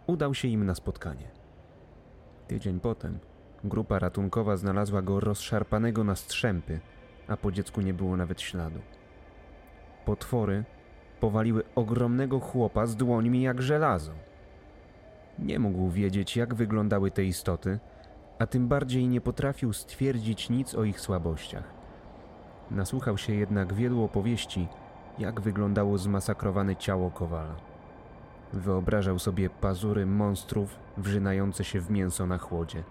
udał 0.07 0.33
się 0.33 0.47
im 0.47 0.65
na 0.65 0.75
spotkanie. 0.75 1.31
Tydzień 2.47 2.79
potem 2.79 3.19
grupa 3.63 3.99
ratunkowa 3.99 4.57
znalazła 4.57 5.01
go 5.01 5.19
rozszarpanego 5.19 6.03
na 6.03 6.15
strzępy, 6.15 6.79
a 7.27 7.37
po 7.37 7.51
dziecku 7.51 7.81
nie 7.81 7.93
było 7.93 8.17
nawet 8.17 8.41
śladu. 8.41 8.79
Potwory 10.07 10.63
powaliły 11.19 11.63
ogromnego 11.75 12.39
chłopa 12.39 12.85
z 12.85 12.95
dłońmi 12.95 13.41
jak 13.41 13.61
żelazo. 13.61 14.11
Nie 15.39 15.59
mógł 15.59 15.89
wiedzieć, 15.89 16.37
jak 16.37 16.55
wyglądały 16.55 17.11
te 17.11 17.23
istoty, 17.23 17.79
a 18.39 18.47
tym 18.47 18.67
bardziej 18.67 19.07
nie 19.07 19.21
potrafił 19.21 19.73
stwierdzić 19.73 20.49
nic 20.49 20.75
o 20.75 20.83
ich 20.83 20.99
słabościach. 20.99 21.73
Nasłuchał 22.71 23.17
się 23.17 23.33
jednak 23.33 23.73
wielu 23.73 24.03
opowieści, 24.03 24.67
jak 25.19 25.41
wyglądało 25.41 25.97
zmasakrowane 25.97 26.75
ciało 26.75 27.11
kowala. 27.11 27.55
Wyobrażał 28.53 29.19
sobie 29.19 29.49
pazury 29.49 30.05
monstrów 30.05 30.75
wrzynające 30.97 31.63
się 31.63 31.81
w 31.81 31.91
mięso 31.91 32.27
na 32.27 32.37
chłodzie. 32.37 32.83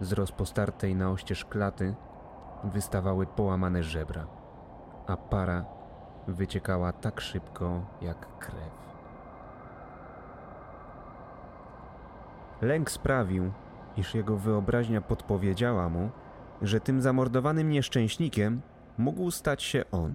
Z 0.00 0.12
rozpostartej 0.12 0.94
na 0.94 1.10
oścież 1.10 1.44
klaty 1.44 1.94
wystawały 2.64 3.26
połamane 3.26 3.82
żebra, 3.82 4.26
a 5.06 5.16
para 5.16 5.77
wyciekała 6.28 6.92
tak 6.92 7.20
szybko 7.20 7.80
jak 8.02 8.38
krew. 8.38 8.78
Lęk 12.62 12.90
sprawił, 12.90 13.52
iż 13.96 14.14
jego 14.14 14.36
wyobraźnia 14.36 15.00
podpowiedziała 15.00 15.88
mu, 15.88 16.10
że 16.62 16.80
tym 16.80 17.02
zamordowanym 17.02 17.70
nieszczęśnikiem 17.70 18.60
mógł 18.98 19.30
stać 19.30 19.62
się 19.62 19.84
on. 19.92 20.14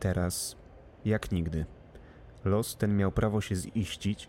Teraz, 0.00 0.56
jak 1.04 1.32
nigdy, 1.32 1.66
los 2.44 2.76
ten 2.76 2.96
miał 2.96 3.12
prawo 3.12 3.40
się 3.40 3.54
ziścić, 3.54 4.28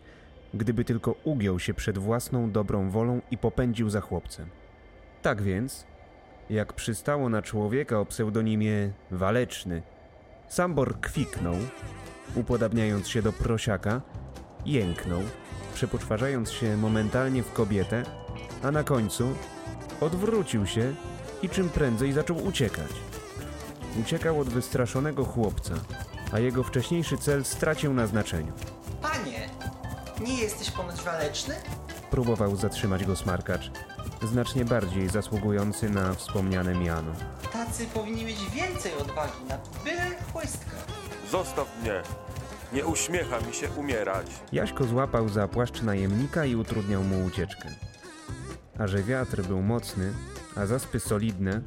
gdyby 0.54 0.86
tylko 0.86 1.16
ugiął 1.24 1.60
się 1.60 1.74
przed 1.74 1.98
własną 1.98 2.52
dobrą 2.52 2.90
wolą 2.90 3.22
i 3.32 3.38
popędził 3.38 3.90
za 3.90 4.02
chłopcem. 4.02 4.50
Tak 5.22 5.42
więc, 5.42 5.86
jak 6.50 6.74
przystało 6.74 7.30
na 7.30 7.42
człowieka 7.42 8.00
o 8.00 8.06
pseudonimie 8.06 8.92
Waleczny, 9.12 9.82
Sambor 10.50 11.02
kwiknął, 11.02 11.56
upodabniając 12.36 13.08
się 13.08 13.22
do 13.22 13.34
prosiaka, 13.34 14.02
jęknął, 14.66 15.22
przepoczwarzając 15.74 16.52
się 16.52 16.78
momentalnie 16.78 17.44
w 17.44 17.54
kobietę, 17.54 18.04
a 18.64 18.72
na 18.72 18.84
końcu 18.84 19.36
odwrócił 20.02 20.66
się 20.66 20.94
i 21.42 21.50
czym 21.50 21.70
prędzej 21.70 22.14
zaczął 22.14 22.46
uciekać. 22.46 22.92
Uciekał 24.02 24.40
od 24.40 24.50
wystraszonego 24.50 25.26
chłopca, 25.26 25.74
a 26.32 26.40
jego 26.40 26.64
wcześniejszy 26.64 27.18
cel 27.18 27.46
stracił 27.46 27.94
na 27.94 28.08
znaczeniu. 28.08 28.52
Panie, 29.02 29.50
nie 30.22 30.42
jesteś 30.42 30.72
ponoć 30.72 31.02
waleczny? 31.02 31.56
Próbował 32.12 32.56
zatrzymać 32.56 33.06
go 33.06 33.16
smarkacz, 33.16 33.72
znacznie 34.28 34.66
bardziej 34.66 35.10
zasługujący 35.10 35.90
na 35.90 36.14
wspomniane 36.14 36.76
miano. 36.76 37.12
Tacy 37.54 37.86
powinni 37.86 38.26
mieć 38.26 38.50
więcej 38.50 38.94
odwagi 39.02 39.44
na 39.50 39.58
byle 39.84 40.16
chłystka. 40.34 40.76
Zostaw 41.32 41.68
mnie. 41.82 42.02
Nie 42.74 42.86
uśmiecha 42.86 43.40
mi 43.40 43.54
się 43.54 43.70
umierać. 43.70 44.28
Jaśko 44.52 44.84
złapał 44.84 45.30
za 45.30 45.48
płaszcz 45.48 45.82
najemnika 45.82 46.46
i 46.46 46.56
utrudniał 46.56 47.04
mu 47.04 47.26
ucieczkę. 47.26 47.70
A 48.80 48.88
że 48.88 49.04
wiatr 49.04 49.42
był 49.42 49.62
mocny, 49.62 50.14
a 50.56 50.66
zaspy 50.66 51.00
solidne, 51.00 51.62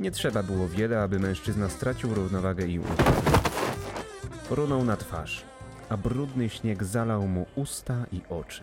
nie 0.00 0.10
trzeba 0.10 0.42
było 0.42 0.68
wiele, 0.68 1.02
aby 1.02 1.18
mężczyzna 1.18 1.68
stracił 1.68 2.14
równowagę 2.14 2.66
i 2.66 2.78
upadł. 2.78 3.02
Runął 4.50 4.84
na 4.84 4.96
twarz, 4.96 5.44
a 5.88 5.96
brudny 5.96 6.48
śnieg 6.48 6.84
zalał 6.84 7.28
mu 7.28 7.46
usta 7.54 7.94
i 8.12 8.20
oczy. 8.28 8.62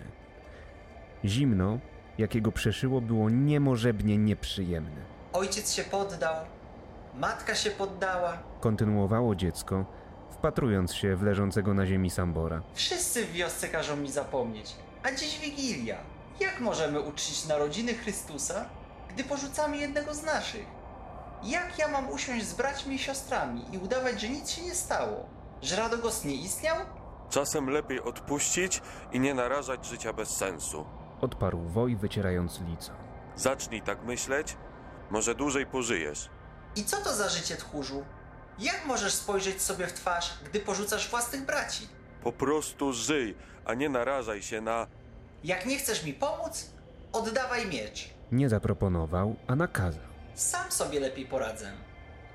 Zimno, 1.26 1.80
jakiego 2.20 2.52
przeszyło, 2.52 3.02
było 3.02 3.30
niemożebnie 3.30 4.18
nieprzyjemne. 4.18 5.02
Ojciec 5.34 5.74
się 5.74 5.84
poddał, 5.84 6.36
matka 7.16 7.56
się 7.56 7.72
poddała. 7.72 8.38
Kontynuowało 8.60 9.36
dziecko, 9.36 9.86
wpatrując 10.32 10.94
się 10.94 11.16
w 11.16 11.24
leżącego 11.24 11.74
na 11.74 11.86
ziemi 11.86 12.10
Sambora. 12.10 12.62
Wszyscy 12.74 13.26
w 13.26 13.32
wiosce 13.32 13.68
każą 13.68 13.96
mi 13.96 14.12
zapomnieć. 14.12 14.76
A 15.04 15.12
dziś 15.12 15.40
Wigilia. 15.40 15.98
Jak 16.40 16.60
możemy 16.60 17.00
uczcić 17.02 17.46
narodziny 17.48 17.94
Chrystusa, 17.94 18.66
gdy 19.10 19.24
porzucamy 19.24 19.78
jednego 19.78 20.14
z 20.14 20.24
naszych? 20.24 20.66
Jak 21.44 21.80
ja 21.80 21.88
mam 21.88 22.10
usiąść 22.10 22.46
z 22.46 22.54
braćmi 22.54 22.96
i 22.96 23.00
siostrami 23.00 23.62
i 23.72 23.78
udawać, 23.78 24.22
że 24.22 24.30
nic 24.30 24.50
się 24.50 24.62
nie 24.62 24.76
stało? 24.76 25.26
Że 25.62 25.76
Radogos 25.76 26.26
nie 26.26 26.36
istniał? 26.36 26.76
Czasem 27.30 27.70
lepiej 27.70 28.02
odpuścić 28.02 28.82
i 29.12 29.20
nie 29.20 29.34
narażać 29.34 29.86
życia 29.86 30.14
bez 30.14 30.30
sensu. 30.30 30.86
Odparł 31.22 31.60
Woj, 31.60 31.96
wycierając 31.96 32.62
lico. 32.62 32.92
Zacznij 33.36 33.82
tak 33.82 34.04
myśleć, 34.04 34.58
może 35.10 35.36
dłużej 35.36 35.66
pożyjesz. 35.66 36.30
I 36.76 36.84
co 36.84 36.98
to 36.98 37.14
za 37.14 37.30
życie 37.30 37.56
tchórzu? 37.56 38.06
Jak 38.60 38.86
możesz 38.86 39.14
spojrzeć 39.14 39.62
sobie 39.62 39.88
w 39.88 39.94
twarz, 39.94 40.34
gdy 40.46 40.60
porzucasz 40.60 41.10
własnych 41.10 41.46
braci? 41.46 41.88
Po 42.24 42.32
prostu 42.32 42.94
żyj, 42.94 43.36
a 43.66 43.74
nie 43.74 43.90
narażaj 43.90 44.42
się 44.42 44.62
na... 44.62 44.88
Jak 45.44 45.66
nie 45.66 45.78
chcesz 45.78 46.04
mi 46.04 46.14
pomóc, 46.14 46.72
oddawaj 47.12 47.68
miecz. 47.68 48.10
Nie 48.32 48.50
zaproponował, 48.50 49.36
a 49.48 49.56
nakazał. 49.56 50.04
Sam 50.36 50.72
sobie 50.72 51.00
lepiej 51.00 51.26
poradzę, 51.26 51.72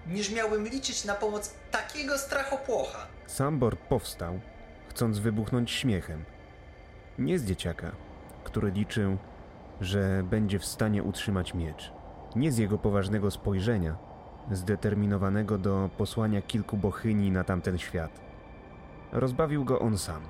niż 0.06 0.30
miałbym 0.30 0.68
liczyć 0.68 1.04
na 1.04 1.14
pomoc 1.14 1.54
takiego 1.70 2.18
strachopłocha. 2.18 3.06
Sambor 3.26 3.78
powstał, 3.78 4.40
chcąc 4.88 5.18
wybuchnąć 5.18 5.70
śmiechem. 5.70 6.24
Nie 7.18 7.38
z 7.38 7.44
dzieciaka, 7.44 7.92
który 8.44 8.70
liczył, 8.70 9.16
że 9.80 10.22
będzie 10.30 10.58
w 10.58 10.64
stanie 10.64 11.02
utrzymać 11.02 11.54
miecz. 11.54 11.92
Nie 12.36 12.52
z 12.52 12.58
jego 12.58 12.78
poważnego 12.78 13.30
spojrzenia, 13.30 13.96
zdeterminowanego 14.50 15.58
do 15.58 15.90
posłania 15.98 16.42
kilku 16.42 16.76
bochyni 16.76 17.30
na 17.30 17.44
tamten 17.44 17.78
świat. 17.78 18.20
Rozbawił 19.12 19.64
go 19.64 19.78
on 19.78 19.98
sam, 19.98 20.22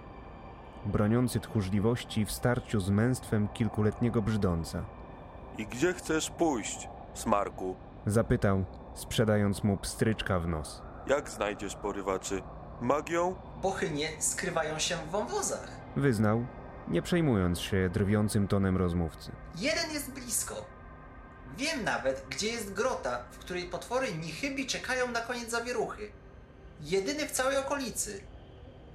broniący 0.87 1.41
tchórzliwości 1.41 2.25
w 2.25 2.33
starciu 2.33 2.81
z 2.81 2.91
męstwem 2.91 3.49
kilkuletniego 3.49 4.23
brzdąca. 4.23 4.85
I 5.59 5.67
gdzie 5.67 5.93
chcesz 5.93 6.31
pójść, 6.31 6.89
smarku? 7.15 7.77
Zapytał, 8.07 8.65
sprzedając 8.95 9.65
mu 9.65 9.77
pstryczka 9.77 10.41
w 10.41 10.49
nos. 10.49 10.83
Jak 11.07 11.31
znajdziesz 11.31 11.77
porywaczy? 11.77 12.43
Magią? 12.81 13.35
Bochynie 13.63 14.09
skrywają 14.19 14.79
się 14.79 14.97
w 14.97 15.11
wąwozach. 15.11 15.69
Wyznał, 15.97 16.45
nie 16.89 17.03
przejmując 17.03 17.61
się 17.61 17.89
drwiącym 17.89 18.49
tonem 18.49 18.77
rozmówcy. 18.77 19.33
Jeden 19.57 19.91
jest 19.93 20.11
blisko. 20.11 20.67
Wiem 21.57 21.85
nawet, 21.85 22.27
gdzie 22.31 22.49
jest 22.49 22.73
grota, 22.73 23.25
w 23.33 23.39
której 23.39 23.65
potwory 23.65 24.15
nichybi 24.15 24.67
czekają 24.67 25.11
na 25.11 25.21
koniec 25.21 25.51
zawieruchy. 25.51 26.11
Jedyny 26.81 27.27
w 27.27 27.31
całej 27.31 27.57
okolicy. 27.57 28.21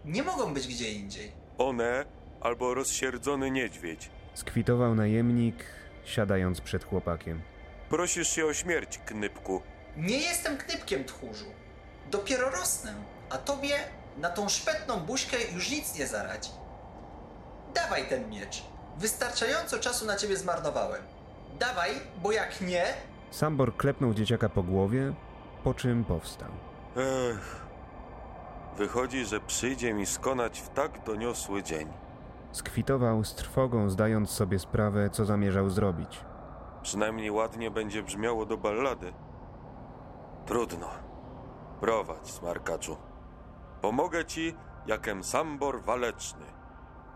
Nie 0.05 0.24
mogą 0.24 0.53
być 0.53 0.67
gdzie 0.67 0.91
indziej. 0.91 1.31
One 1.58 2.05
albo 2.41 2.74
rozsierdzony 2.74 3.51
niedźwiedź. 3.51 4.10
Skwitował 4.34 4.96
najemnik, 4.96 5.55
siadając 6.05 6.62
przed 6.62 6.84
chłopakiem. 6.84 7.41
Prosisz 7.89 8.29
się 8.29 8.46
o 8.46 8.53
śmierć, 8.53 9.00
knypku. 9.05 9.62
Nie 9.98 10.17
jestem 10.17 10.58
knypkiem 10.58 11.03
tchórzu. 11.03 11.46
Dopiero 12.12 12.50
rosnę, 12.50 12.93
a 13.29 13.38
tobie 13.38 13.75
na 14.17 14.29
tą 14.29 14.50
szpetną 14.50 15.00
buźkę 15.00 15.38
już 15.53 15.69
nic 15.72 15.96
nie 16.00 16.08
zaradzi. 16.08 16.50
Dawaj 17.73 18.09
ten 18.09 18.29
miecz. 18.29 18.63
Wystarczająco 18.97 19.79
czasu 19.79 20.05
na 20.05 20.15
ciebie 20.15 20.38
zmarnowałem. 20.38 21.01
Dawaj, 21.59 21.91
bo 22.23 22.31
jak 22.31 22.61
nie, 22.61 22.83
Sambor 23.31 23.77
klepnął 23.77 24.13
dzieciaka 24.13 24.49
po 24.49 24.63
głowie, 24.63 25.13
po 25.63 25.73
czym 25.73 26.03
powstał. 26.05 26.49
Ech. 26.97 27.65
Wychodzi, 28.77 29.25
że 29.25 29.39
przyjdzie 29.39 29.93
mi 29.93 30.05
skonać 30.05 30.59
w 30.61 30.69
tak 30.69 31.03
doniosły 31.03 31.63
dzień. 31.63 31.88
Skwitował 32.51 33.23
z 33.23 33.35
trwogą, 33.35 33.89
zdając 33.89 34.29
sobie 34.29 34.59
sprawę, 34.59 35.09
co 35.09 35.25
zamierzał 35.25 35.69
zrobić. 35.69 36.19
Przynajmniej 36.81 37.31
ładnie 37.31 37.71
będzie 37.71 38.03
brzmiało 38.03 38.45
do 38.45 38.57
ballady. 38.57 39.13
Trudno. 40.45 40.89
Prowadź, 41.79 42.31
smarkaczu. 42.31 42.97
Pomogę 43.81 44.25
ci, 44.25 44.55
jakem 44.88 45.23
sambor 45.23 45.81
waleczny. 45.81 46.45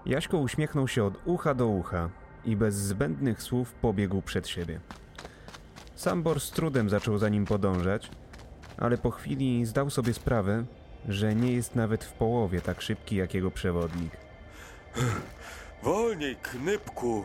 Jaśko 0.06 0.38
uśmiechnął 0.38 0.88
się 0.88 1.04
od 1.04 1.14
ucha 1.26 1.54
do 1.54 1.68
ucha 1.68 2.10
i 2.46 2.56
bez 2.56 2.76
zbędnych 2.76 3.42
słów 3.42 3.74
pobiegł 3.74 4.22
przed 4.22 4.48
siebie. 4.48 4.80
Sambor 5.96 6.40
z 6.40 6.52
trudem 6.52 6.90
zaczął 6.90 7.18
za 7.18 7.30
nim 7.30 7.46
podążać, 7.46 8.12
ale 8.78 8.98
po 8.98 9.12
chwili 9.12 9.66
zdał 9.66 9.90
sobie 9.90 10.14
sprawę, 10.14 10.66
że 11.08 11.36
nie 11.36 11.52
jest 11.54 11.76
nawet 11.76 12.04
w 12.04 12.14
połowie 12.14 12.62
tak 12.62 12.82
szybki 12.82 13.16
jak 13.16 13.34
jego 13.34 13.52
przewodnik. 13.52 14.12
Wolniej, 15.84 16.36
knypku! 16.36 17.24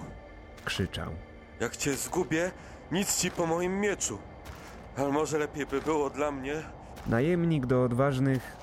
Krzyczał. 0.65 1.13
Jak 1.61 1.77
cię 1.77 1.95
zgubię, 1.95 2.51
nic 2.93 3.17
ci 3.17 3.31
po 3.31 3.47
moim 3.47 3.81
mieczu. 3.81 4.19
Ale 4.97 5.09
może 5.09 5.39
lepiej 5.39 5.67
by 5.67 5.81
było 5.81 6.11
dla 6.11 6.31
mnie. 6.33 6.63
Najemnik 7.07 7.67
do 7.67 7.83
odważnych, 7.83 8.57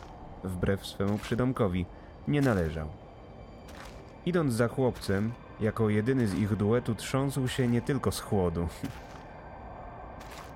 wbrew 0.43 0.85
swemu 0.85 1.17
przydomkowi, 1.17 1.85
nie 2.27 2.41
należał. 2.41 3.04
Idąc 4.25 4.53
za 4.53 4.67
chłopcem, 4.67 5.31
jako 5.59 5.89
jedyny 5.89 6.27
z 6.27 6.33
ich 6.33 6.55
duetu 6.55 6.95
trząsł 6.95 7.47
się 7.47 7.67
nie 7.67 7.81
tylko 7.81 8.11
z 8.11 8.19
chłodu. 8.19 8.67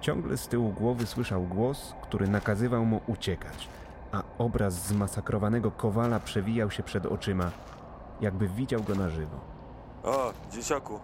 Ciągle 0.01 0.37
z 0.37 0.47
tyłu 0.47 0.71
głowy 0.71 1.05
słyszał 1.05 1.43
głos, 1.43 1.93
który 2.03 2.27
nakazywał 2.27 2.85
mu 2.85 3.01
uciekać, 3.07 3.67
a 4.11 4.23
obraz 4.37 4.87
zmasakrowanego 4.87 5.71
kowala 5.71 6.19
przewijał 6.19 6.71
się 6.71 6.83
przed 6.83 7.05
oczyma, 7.05 7.51
jakby 8.21 8.47
widział 8.47 8.83
go 8.83 8.95
na 8.95 9.09
żywo. 9.09 9.39
A, 10.03 10.51
dzieciaku. 10.51 10.99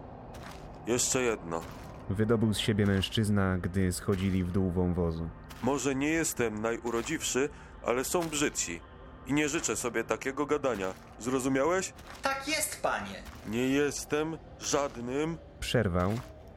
Jeszcze 0.87 1.21
jedno. 1.21 1.61
Wydobył 2.09 2.53
z 2.53 2.57
siebie 2.57 2.85
mężczyzna, 2.85 3.57
gdy 3.57 3.93
schodzili 3.93 4.43
w 4.43 4.51
dół 4.51 4.71
wąwozu. 4.71 5.29
Może 5.63 5.95
nie 5.95 6.09
jestem 6.09 6.61
najurodziwszy, 6.61 7.49
ale 7.85 8.03
są 8.03 8.19
brzydsi. 8.21 8.79
I 9.27 9.33
nie 9.33 9.49
życzę 9.49 9.75
sobie 9.75 10.03
takiego 10.03 10.45
gadania. 10.45 10.93
Zrozumiałeś? 11.19 11.93
Tak 12.21 12.47
jest, 12.47 12.81
panie! 12.81 13.23
Nie 13.47 13.67
jestem 13.67 14.37
żadnym. 14.59 15.37
Przerwał, 15.59 16.11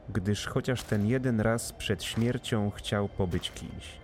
gdyż 0.09 0.47
chociaż 0.47 0.83
ten 0.83 1.07
jeden 1.07 1.41
raz 1.41 1.73
przed 1.73 2.03
śmiercią 2.03 2.71
chciał 2.71 3.09
pobyć 3.09 3.51
kimś. 3.51 3.99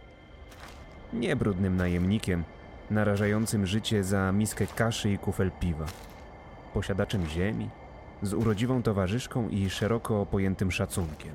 Nie 1.13 1.35
brudnym 1.35 1.77
najemnikiem, 1.77 2.43
narażającym 2.89 3.65
życie 3.65 4.03
za 4.03 4.31
miskę 4.31 4.67
kaszy 4.67 5.11
i 5.11 5.17
kufel 5.17 5.51
piwa. 5.59 5.85
Posiadaczem 6.73 7.25
ziemi, 7.27 7.69
z 8.21 8.33
urodziwą 8.33 8.83
towarzyszką 8.83 9.49
i 9.49 9.69
szeroko 9.69 10.25
pojętym 10.25 10.71
szacunkiem. 10.71 11.33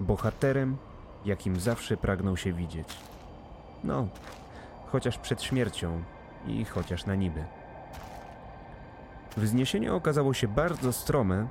Bohaterem, 0.00 0.76
jakim 1.24 1.60
zawsze 1.60 1.96
pragnął 1.96 2.36
się 2.36 2.52
widzieć. 2.52 2.88
No, 3.84 4.08
chociaż 4.92 5.18
przed 5.18 5.42
śmiercią 5.42 6.02
i 6.46 6.64
chociaż 6.64 7.06
na 7.06 7.14
niby. 7.14 7.44
Wzniesienie 9.36 9.92
okazało 9.92 10.34
się 10.34 10.48
bardzo 10.48 10.92
strome, 10.92 11.48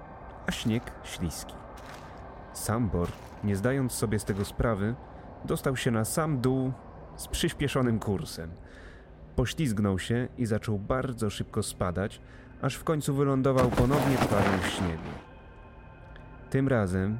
a 0.47 0.51
śnieg 0.51 0.91
śliski. 1.03 1.53
Sambor, 2.53 3.07
nie 3.43 3.55
zdając 3.55 3.91
sobie 3.91 4.19
z 4.19 4.25
tego 4.25 4.45
sprawy, 4.45 4.95
dostał 5.45 5.77
się 5.77 5.91
na 5.91 6.05
sam 6.05 6.41
dół 6.41 6.71
z 7.15 7.27
przyspieszonym 7.27 7.99
kursem. 7.99 8.51
Poślizgnął 9.35 9.99
się 9.99 10.27
i 10.37 10.45
zaczął 10.45 10.79
bardzo 10.79 11.29
szybko 11.29 11.63
spadać, 11.63 12.21
aż 12.61 12.75
w 12.75 12.83
końcu 12.83 13.13
wylądował 13.13 13.69
ponownie 13.69 14.17
w 14.17 14.67
śniegu. 14.67 15.09
Tym 16.49 16.67
razem 16.67 17.19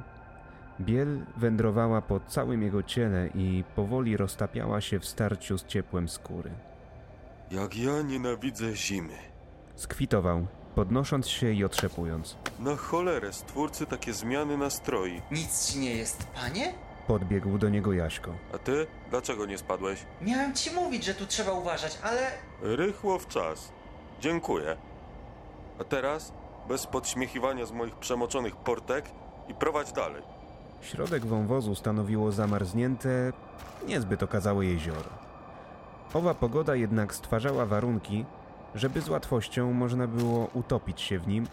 biel 0.80 1.20
wędrowała 1.36 2.02
po 2.02 2.20
całym 2.20 2.62
jego 2.62 2.82
ciele 2.82 3.28
i 3.34 3.64
powoli 3.76 4.16
roztapiała 4.16 4.80
się 4.80 4.98
w 4.98 5.06
starciu 5.06 5.58
z 5.58 5.64
ciepłem 5.64 6.08
skóry. 6.08 6.50
Jak 7.50 7.76
ja 7.76 8.02
nienawidzę 8.02 8.76
zimy. 8.76 9.18
Skwitował, 9.76 10.46
podnosząc 10.74 11.28
się 11.28 11.50
i 11.52 11.64
otrzepując. 11.64 12.36
Na 12.58 12.76
cholerę 12.76 13.32
stwórcy 13.32 13.86
takie 13.86 14.12
zmiany 14.12 14.56
nastroi. 14.58 15.22
Nic 15.30 15.66
ci 15.72 15.78
nie 15.78 15.94
jest, 15.96 16.26
panie? 16.26 16.74
Podbiegł 17.06 17.58
do 17.58 17.68
niego 17.68 17.92
Jaśko. 17.92 18.30
A 18.54 18.58
ty? 18.58 18.86
Dlaczego 19.10 19.46
nie 19.46 19.58
spadłeś? 19.58 19.98
Miałem 20.22 20.54
ci 20.54 20.74
mówić, 20.74 21.04
że 21.04 21.14
tu 21.14 21.26
trzeba 21.26 21.52
uważać, 21.52 21.98
ale... 22.02 22.30
Rychło 22.62 23.18
w 23.18 23.28
czas. 23.28 23.72
Dziękuję. 24.20 24.76
A 25.80 25.84
teraz, 25.84 26.32
bez 26.68 26.86
podśmiechiwania 26.86 27.66
z 27.66 27.72
moich 27.72 27.94
przemoczonych 27.96 28.56
portek 28.56 29.04
i 29.48 29.54
prowadź 29.54 29.92
dalej. 29.92 30.22
Środek 30.80 31.26
wąwozu 31.26 31.74
stanowiło 31.74 32.32
zamarznięte, 32.32 33.32
niezbyt 33.86 34.22
okazałe 34.22 34.66
jezioro. 34.66 35.10
Owa 36.14 36.34
pogoda 36.34 36.74
jednak 36.74 37.14
stwarzała 37.14 37.66
warunki, 37.66 38.24
żeby 38.74 39.00
z 39.00 39.08
łatwością 39.08 39.72
można 39.72 40.06
było 40.06 40.48
utopić 40.54 41.00
się 41.00 41.18
w 41.18 41.28
nim, 41.28 41.46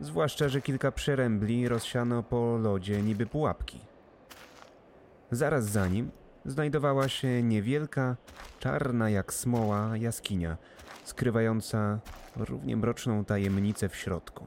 zwłaszcza, 0.00 0.48
że 0.48 0.62
kilka 0.62 0.92
przerębli 0.92 1.68
rozsiano 1.68 2.22
po 2.22 2.56
lodzie 2.56 3.02
niby 3.02 3.26
pułapki. 3.26 3.80
Zaraz 5.30 5.64
za 5.64 5.88
nim 5.88 6.10
znajdowała 6.44 7.08
się 7.08 7.42
niewielka, 7.42 8.16
czarna 8.58 9.10
jak 9.10 9.34
smoła 9.34 9.96
jaskinia, 9.96 10.56
skrywająca 11.04 11.98
równie 12.36 12.76
mroczną 12.76 13.24
tajemnicę 13.24 13.88
w 13.88 13.96
środku. 13.96 14.46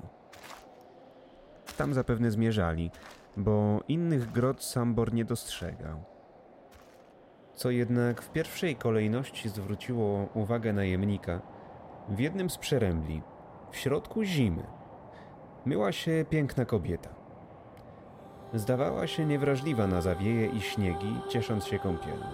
Tam 1.77 1.93
zapewne 1.93 2.31
zmierzali, 2.31 2.91
bo 3.37 3.83
innych 3.87 4.31
grot 4.31 4.63
Sambor 4.63 5.13
nie 5.13 5.25
dostrzegał. 5.25 6.16
Co 7.57 7.71
jednak 7.71 8.21
w 8.21 8.29
pierwszej 8.29 8.75
kolejności 8.75 9.49
zwróciło 9.49 10.27
uwagę 10.33 10.73
najemnika, 10.73 11.41
w 12.09 12.19
jednym 12.19 12.49
z 12.49 12.57
przerębli, 12.57 13.21
w 13.71 13.77
środku 13.77 14.23
zimy, 14.23 14.63
myła 15.65 15.91
się 15.91 16.25
piękna 16.29 16.65
kobieta. 16.65 17.09
Zdawała 18.53 19.07
się 19.07 19.25
niewrażliwa 19.25 19.87
na 19.87 20.01
zawieje 20.01 20.47
i 20.47 20.61
śniegi, 20.61 21.19
ciesząc 21.29 21.65
się 21.65 21.79
kąpielą. 21.79 22.25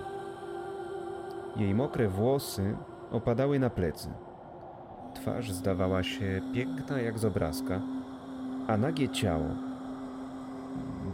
Jej 1.56 1.76
mokre 1.76 2.08
włosy 2.08 2.78
opadały 3.12 3.60
na 3.60 3.70
plecy. 3.70 4.10
Twarz 5.14 5.52
zdawała 5.52 6.04
się 6.04 6.42
piękna 6.54 7.02
jak 7.02 7.20
z 7.20 7.26
obrazka, 7.26 7.82
a 8.68 8.78
nagie 8.78 9.10
ciało 9.10 9.50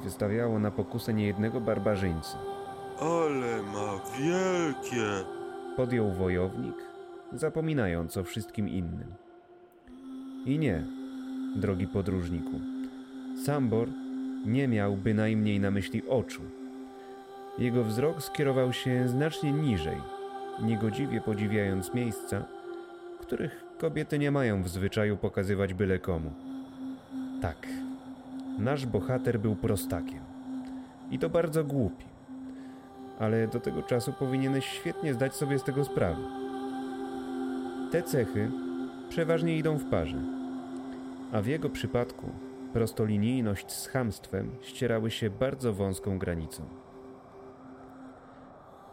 wystawiało 0.03 0.59
na 0.59 0.71
pokusę 0.71 1.13
niejednego 1.13 1.61
barbarzyńcy. 1.61 2.37
Ale 3.01 3.63
ma 3.63 3.99
wielkie. 4.19 5.25
Podjął 5.75 6.11
wojownik, 6.11 6.75
zapominając 7.33 8.17
o 8.17 8.23
wszystkim 8.23 8.69
innym. 8.69 9.13
I 10.45 10.59
nie, 10.59 10.83
drogi 11.55 11.87
podróżniku, 11.87 12.59
Sambor 13.45 13.87
nie 14.45 14.67
miał 14.67 14.97
bynajmniej 14.97 15.59
na 15.59 15.71
myśli 15.71 16.07
oczu. 16.07 16.41
Jego 17.57 17.83
wzrok 17.83 18.23
skierował 18.23 18.73
się 18.73 19.09
znacznie 19.09 19.51
niżej, 19.51 19.97
niegodziwie 20.61 21.21
podziwiając 21.21 21.93
miejsca, 21.93 22.43
których 23.21 23.63
kobiety 23.77 24.19
nie 24.19 24.31
mają 24.31 24.63
w 24.63 24.69
zwyczaju 24.69 25.17
pokazywać 25.17 25.73
byle 25.73 25.99
komu. 25.99 26.31
Tak, 27.41 27.67
nasz 28.57 28.85
bohater 28.85 29.39
był 29.39 29.55
prostakiem. 29.55 30.19
I 31.11 31.19
to 31.19 31.29
bardzo 31.29 31.63
głupi. 31.63 32.05
Ale 33.19 33.47
do 33.47 33.59
tego 33.59 33.83
czasu 33.83 34.13
powinieneś 34.13 34.65
świetnie 34.65 35.13
zdać 35.13 35.35
sobie 35.35 35.59
z 35.59 35.63
tego 35.63 35.85
sprawę. 35.85 36.21
Te 37.91 38.03
cechy 38.03 38.51
przeważnie 39.09 39.57
idą 39.57 39.77
w 39.77 39.89
parze. 39.89 40.21
A 41.31 41.41
w 41.41 41.45
jego 41.45 41.69
przypadku 41.69 42.29
prostolinijność 42.73 43.71
z 43.71 43.87
chamstwem 43.87 44.51
ścierały 44.61 45.11
się 45.11 45.29
bardzo 45.29 45.73
wąską 45.73 46.19
granicą. 46.19 46.63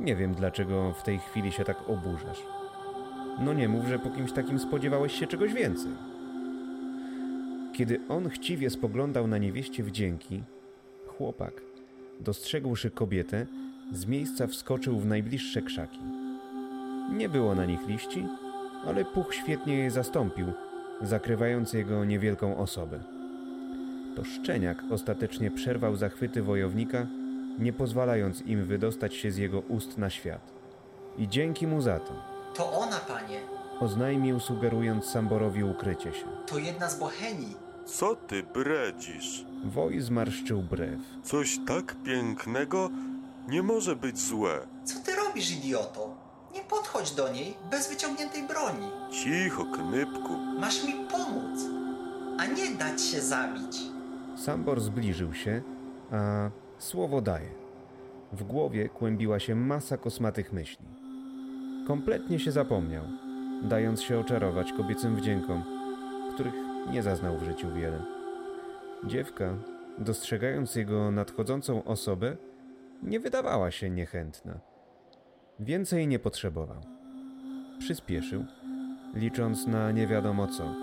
Nie 0.01 0.17
wiem, 0.17 0.35
dlaczego 0.35 0.93
w 0.93 1.03
tej 1.03 1.19
chwili 1.19 1.53
się 1.53 1.65
tak 1.65 1.89
oburzasz. 1.89 2.43
No 3.41 3.53
nie 3.53 3.69
mów, 3.69 3.87
że 3.87 3.99
po 3.99 4.11
kimś 4.11 4.33
takim 4.33 4.59
spodziewałeś 4.59 5.13
się 5.13 5.27
czegoś 5.27 5.53
więcej. 5.53 5.93
Kiedy 7.73 8.01
on 8.09 8.29
chciwie 8.29 8.71
spoglądał 8.71 9.27
na 9.27 9.39
niewieście 9.39 9.83
wdzięki, 9.83 10.43
chłopak, 11.07 11.53
dostrzegłszy 12.21 12.91
kobietę, 12.91 13.47
z 13.93 14.07
miejsca 14.07 14.47
wskoczył 14.47 14.99
w 14.99 15.07
najbliższe 15.07 15.63
krzaki. 15.63 15.99
Nie 17.13 17.29
było 17.29 17.55
na 17.55 17.65
nich 17.67 17.87
liści, 17.87 18.27
ale 18.87 19.05
puch 19.05 19.35
świetnie 19.35 19.75
je 19.79 19.91
zastąpił, 19.91 20.47
zakrywając 21.03 21.73
jego 21.73 22.05
niewielką 22.05 22.57
osobę. 22.59 23.01
To 24.17 24.25
szczeniak 24.25 24.83
ostatecznie 24.91 25.51
przerwał 25.51 25.97
zachwyty 25.97 26.43
wojownika, 26.43 27.07
nie 27.59 27.73
pozwalając 27.73 28.43
im 28.43 28.65
wydostać 28.65 29.15
się 29.15 29.31
z 29.31 29.37
jego 29.37 29.61
ust 29.61 29.99
na 29.99 30.11
świat. 30.11 30.53
I 31.19 31.29
dzięki 31.29 31.67
mu 31.67 31.81
za 31.81 31.99
to, 32.01 32.13
To 32.57 32.73
ona, 32.73 32.97
panie. 32.97 33.39
oznajmił, 33.81 34.41
sugerując 34.41 35.05
Samborowi 35.05 35.65
ukrycie 35.65 36.13
się. 36.13 36.25
To 36.47 36.59
jedna 36.59 36.89
z 36.89 36.99
Bohenii. 36.99 37.57
Co 37.87 38.17
ty 38.17 38.43
bredzisz? 38.43 39.45
Woj 39.65 40.01
zmarszczył 40.01 40.63
brew. 40.63 41.01
Coś 41.23 41.59
tak 41.67 41.97
pięknego 42.05 42.91
nie 43.49 43.63
może 43.63 43.97
być 43.97 44.19
złe. 44.19 44.67
Co 44.85 44.99
ty 45.01 45.17
robisz, 45.17 45.53
idioto? 45.53 46.17
Nie 46.55 46.61
podchodź 46.61 47.15
do 47.15 47.33
niej 47.33 47.55
bez 47.71 47.89
wyciągniętej 47.89 48.43
broni. 48.43 48.89
Cicho, 49.11 49.65
knypku. 49.65 50.33
Masz 50.61 50.85
mi 50.85 50.93
pomóc, 50.93 51.61
a 52.39 52.47
nie 52.47 52.71
dać 52.79 53.03
się 53.03 53.21
zabić. 53.21 53.79
Sambor 54.37 54.81
zbliżył 54.81 55.35
się, 55.35 55.63
a 56.13 56.51
słowo 56.79 57.21
daje. 57.21 57.51
W 58.33 58.45
głowie 58.45 58.89
kłębiła 58.89 59.39
się 59.39 59.55
masa 59.55 59.97
kosmatych 59.97 60.53
myśli. 60.53 60.87
Kompletnie 61.87 62.39
się 62.39 62.53
zapomniał, 62.53 63.05
dając 63.63 64.03
się 64.03 64.19
oczarować 64.19 64.73
kobiecym 64.73 65.17
wdziękom, 65.17 65.65
których 66.35 66.55
nie 66.91 67.03
zaznał 67.03 67.39
w 67.39 67.45
życiu 67.45 67.73
wiele. 67.75 68.03
Dziewka, 69.05 69.55
dostrzegając 69.99 70.75
jego 70.75 71.11
nadchodzącą 71.11 71.85
osobę, 71.85 72.37
nie 73.03 73.21
wydawała 73.21 73.71
się 73.71 73.91
niechętna. 73.91 74.61
Więcej 75.61 76.09
nie 76.09 76.19
potrzebował. 76.19 76.81
Przyspieszył, 77.79 78.45
licząc 79.15 79.67
na 79.67 79.93
nie 79.93 80.07
wiadomo 80.07 80.47
co, 80.47 80.75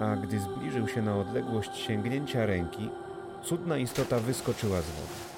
a 0.00 0.16
gdy 0.16 0.40
zbliżył 0.40 0.88
się 0.88 1.02
na 1.02 1.16
odległość 1.16 1.76
sięgnięcia 1.76 2.46
ręki, 2.46 2.88
cudna 3.42 3.78
istota 3.78 4.18
wyskoczyła 4.20 4.80
z 4.80 4.90
wody. 4.90 5.36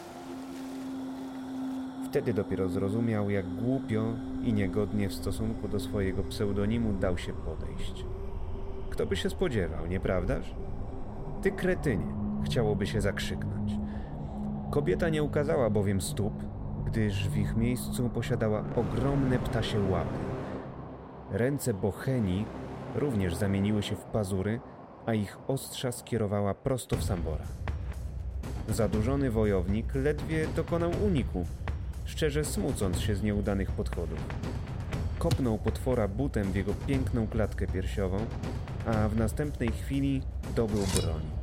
Wtedy 2.08 2.34
dopiero 2.34 2.68
zrozumiał, 2.68 3.30
jak 3.30 3.46
głupio 3.54 4.04
i 4.42 4.52
niegodnie 4.52 5.08
w 5.08 5.14
stosunku 5.14 5.68
do 5.68 5.80
swojego 5.80 6.22
pseudonimu 6.22 6.92
dał 6.92 7.18
się 7.18 7.32
podejść. 7.32 8.04
Kto 8.90 9.06
by 9.06 9.16
się 9.16 9.30
spodziewał, 9.30 9.86
nieprawdaż? 9.86 10.54
Ty 11.42 11.50
kretynie, 11.50 12.14
chciałoby 12.44 12.86
się 12.86 13.00
zakrzyknąć. 13.00 13.87
Kobieta 14.70 15.08
nie 15.08 15.22
ukazała 15.22 15.70
bowiem 15.70 16.00
stóp, 16.00 16.32
gdyż 16.86 17.28
w 17.28 17.36
ich 17.36 17.56
miejscu 17.56 18.08
posiadała 18.08 18.64
ogromne 18.76 19.38
ptasie 19.38 19.80
łapy. 19.90 20.18
Ręce 21.30 21.74
Bocheni 21.74 22.44
również 22.94 23.34
zamieniły 23.34 23.82
się 23.82 23.96
w 23.96 24.04
pazury, 24.04 24.60
a 25.06 25.14
ich 25.14 25.38
ostrza 25.46 25.92
skierowała 25.92 26.54
prosto 26.54 26.96
w 26.96 27.04
Sambora. 27.04 27.44
Zadłużony 28.68 29.30
wojownik 29.30 29.94
ledwie 29.94 30.46
dokonał 30.56 30.90
uniku, 31.06 31.44
szczerze 32.04 32.44
smucąc 32.44 33.00
się 33.00 33.16
z 33.16 33.22
nieudanych 33.22 33.70
podchodów. 33.70 34.18
Kopnął 35.18 35.58
potwora 35.58 36.08
butem 36.08 36.52
w 36.52 36.56
jego 36.56 36.74
piękną 36.86 37.26
klatkę 37.26 37.66
piersiową, 37.66 38.18
a 38.86 39.08
w 39.08 39.16
następnej 39.16 39.68
chwili 39.68 40.22
dobył 40.56 40.82
broń. 40.96 41.37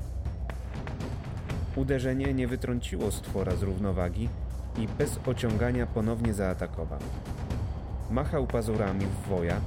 Uderzenie 1.76 2.34
nie 2.34 2.48
wytrąciło 2.48 3.12
stwora 3.12 3.56
z 3.56 3.62
równowagi 3.64 4.30
i 4.78 4.88
bez 4.88 5.20
ociągania 5.28 5.88
ponownie 5.88 6.34
zaatakował. 6.34 7.00
Machał 8.12 8.48
pazurami 8.48 9.06
w 9.06 9.30
woja, 9.30 9.62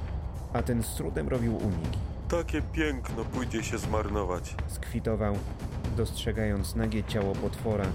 a 0.53 0.61
ten 0.63 0.83
z 0.83 0.95
trudem 0.95 1.29
robił 1.29 1.55
uniki. 1.57 1.99
Takie 2.29 2.61
piękno 2.61 3.25
pójdzie 3.25 3.63
się 3.63 3.77
zmarnować. 3.77 4.55
Skwitował, 4.67 5.35
dostrzegając 5.97 6.75
nagie 6.75 7.03
ciało 7.03 7.35
potwora, 7.35 7.85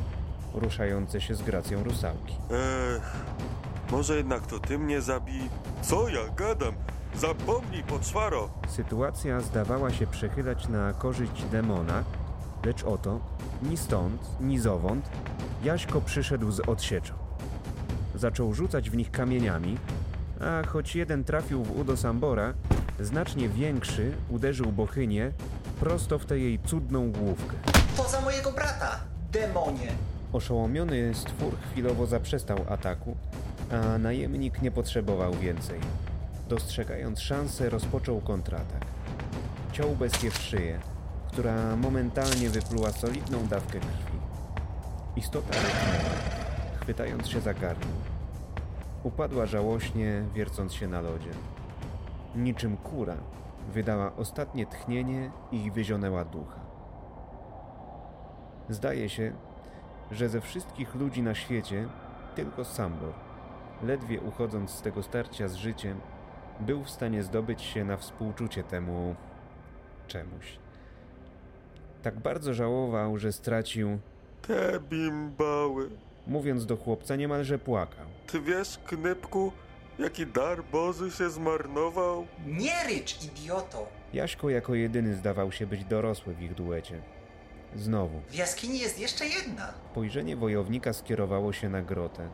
ruszające 0.54 1.20
się 1.20 1.34
z 1.34 1.42
gracją 1.42 1.84
rusałki. 1.84 2.34
Ech, 2.96 3.12
może 3.90 4.16
jednak 4.16 4.46
to 4.46 4.58
ty 4.58 4.78
mnie 4.78 5.00
zabij. 5.00 5.48
Co 5.82 6.08
ja 6.08 6.20
gadam? 6.36 6.74
Zapomnij, 7.14 7.82
poczwaro! 7.82 8.48
Sytuacja 8.68 9.40
zdawała 9.40 9.90
się 9.90 10.06
przechylać 10.06 10.68
na 10.68 10.92
korzyść 10.92 11.44
demona, 11.52 12.04
lecz 12.64 12.84
oto, 12.84 13.20
ni 13.62 13.76
stąd, 13.76 14.40
ni 14.40 14.58
zowąd, 14.58 15.10
Jaśko 15.64 16.00
przyszedł 16.00 16.50
z 16.50 16.60
odsieczą. 16.60 17.14
Zaczął 18.14 18.54
rzucać 18.54 18.90
w 18.90 18.96
nich 18.96 19.10
kamieniami, 19.10 19.78
a 20.40 20.66
choć 20.66 20.96
jeden 20.96 21.24
trafił 21.24 21.64
w 21.64 21.78
udo 21.78 21.96
Sambora, 21.96 22.54
znacznie 23.00 23.48
większy 23.48 24.12
uderzył 24.28 24.72
Bochynię 24.72 25.32
prosto 25.80 26.18
w 26.18 26.26
tę 26.26 26.38
jej 26.38 26.58
cudną 26.58 27.12
główkę. 27.12 27.56
To 27.96 28.08
za 28.08 28.20
mojego 28.20 28.52
brata, 28.52 29.00
demonie. 29.32 29.88
Oszołomiony 30.32 31.14
stwór 31.14 31.52
chwilowo 31.72 32.06
zaprzestał 32.06 32.58
ataku, 32.68 33.16
a 33.72 33.98
najemnik 33.98 34.62
nie 34.62 34.70
potrzebował 34.70 35.32
więcej. 35.32 35.80
Dostrzegając 36.48 37.20
szansę, 37.20 37.70
rozpoczął 37.70 38.20
kontratak. 38.20 38.84
Ciął 39.72 39.96
bestię 39.96 40.30
w 40.30 40.38
szyję, 40.38 40.80
która 41.34 41.76
momentalnie 41.76 42.50
wypluła 42.50 42.92
solidną 42.92 43.46
dawkę 43.46 43.80
krwi. 43.80 44.18
Istota 45.16 45.54
chwytając 46.80 47.28
się 47.28 47.40
za 47.40 47.54
gardło. 47.54 47.92
Upadła 49.02 49.46
żałośnie, 49.46 50.24
wiercąc 50.34 50.72
się 50.72 50.88
na 50.88 51.00
lodzie. 51.00 51.30
Niczym 52.36 52.76
kura 52.76 53.16
wydała 53.72 54.16
ostatnie 54.16 54.66
tchnienie 54.66 55.30
i 55.52 55.70
wyzionęła 55.70 56.24
ducha. 56.24 56.60
Zdaje 58.68 59.08
się, 59.08 59.32
że 60.10 60.28
ze 60.28 60.40
wszystkich 60.40 60.94
ludzi 60.94 61.22
na 61.22 61.34
świecie 61.34 61.88
tylko 62.34 62.64
Sambor, 62.64 63.12
ledwie 63.82 64.20
uchodząc 64.20 64.70
z 64.70 64.82
tego 64.82 65.02
starcia 65.02 65.48
z 65.48 65.54
życiem, 65.54 66.00
był 66.60 66.84
w 66.84 66.90
stanie 66.90 67.22
zdobyć 67.22 67.62
się 67.62 67.84
na 67.84 67.96
współczucie 67.96 68.64
temu 68.64 69.14
czemuś. 70.06 70.63
Tak 72.04 72.20
bardzo 72.20 72.54
żałował, 72.54 73.18
że 73.18 73.32
stracił, 73.32 73.98
Te 74.42 74.80
bimbały. 74.90 75.90
mówiąc 76.26 76.66
do 76.66 76.76
chłopca, 76.76 77.16
niemalże 77.16 77.58
płakał. 77.58 78.06
Ty 78.26 78.40
wiesz, 78.40 78.78
knypku, 78.86 79.52
jaki 79.98 80.26
dar 80.26 80.64
Boży 80.72 81.10
się 81.10 81.30
zmarnował? 81.30 82.26
Nie 82.46 82.72
rycz, 82.88 83.24
idioto. 83.24 83.86
Jaśko 84.12 84.50
jako 84.50 84.74
jedyny 84.74 85.14
zdawał 85.14 85.52
się 85.52 85.66
być 85.66 85.84
dorosły 85.84 86.34
w 86.34 86.42
ich 86.42 86.54
duecie. 86.54 87.02
Znowu, 87.76 88.20
W 88.28 88.34
jaskini 88.34 88.78
jest 88.78 89.00
jeszcze 89.00 89.26
jedna. 89.26 89.72
Spojrzenie 89.92 90.36
wojownika 90.36 90.92
skierowało 90.92 91.52
się 91.52 91.68
na 91.68 91.82
grotę, 91.82 92.28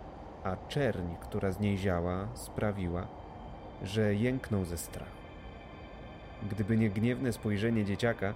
a 0.45 0.57
czerń, 0.69 1.15
która 1.23 1.51
z 1.53 1.61
niej 1.61 1.79
ziała, 1.79 2.29
sprawiła, 2.35 3.07
że 3.83 4.15
jęknął 4.15 4.65
ze 4.65 4.79
strachu. 4.79 5.11
Gdyby 6.51 6.77
nie 6.77 6.91
gniewne 6.91 7.33
spojrzenie 7.33 7.85
dzieciaka, 7.85 8.35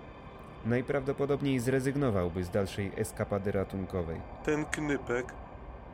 najprawdopodobniej 0.66 1.60
zrezygnowałby 1.60 2.44
z 2.44 2.50
dalszej 2.50 2.92
eskapady 2.96 3.52
ratunkowej. 3.52 4.20
Ten 4.44 4.64
knypek 4.64 5.34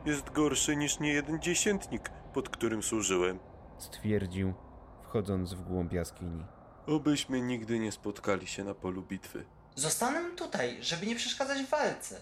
jest 0.06 0.30
gorszy 0.30 0.76
niż 0.76 1.00
niejeden 1.00 1.40
dziesiętnik, 1.42 2.10
pod 2.34 2.48
którym 2.48 2.82
służyłem. 2.82 3.38
Stwierdził, 3.78 4.52
wchodząc 5.04 5.54
w 5.54 5.62
głąb 5.62 5.92
jaskini. 5.92 6.44
Obyśmy 6.86 7.40
nigdy 7.40 7.78
nie 7.78 7.92
spotkali 7.92 8.46
się 8.46 8.64
na 8.64 8.74
polu 8.74 9.02
bitwy. 9.02 9.44
Zostanę 9.74 10.30
tutaj, 10.36 10.76
żeby 10.80 11.06
nie 11.06 11.16
przeszkadzać 11.16 11.62
w 11.62 11.70
walce. 11.70 12.16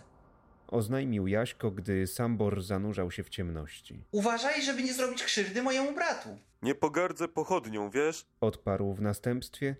Oznajmił 0.68 1.26
Jaśko, 1.26 1.70
gdy 1.70 2.06
Sambor 2.06 2.62
zanurzał 2.62 3.10
się 3.10 3.22
w 3.24 3.28
ciemności. 3.28 4.02
Uważaj, 4.10 4.62
żeby 4.62 4.82
nie 4.82 4.92
zrobić 4.94 5.22
krzywdy 5.24 5.62
mojemu 5.62 5.94
bratu. 5.94 6.28
Nie 6.62 6.74
pogardzę 6.74 7.28
pochodnią, 7.28 7.90
wiesz? 7.90 8.26
Odparł 8.40 8.94
w 8.94 9.00
następstwie, 9.00 9.76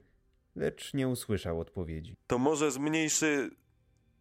lecz 0.58 0.94
nie 0.94 1.08
usłyszał 1.08 1.60
odpowiedzi. 1.60 2.16
To 2.26 2.38
może 2.38 2.70
zmniejszy... 2.70 3.50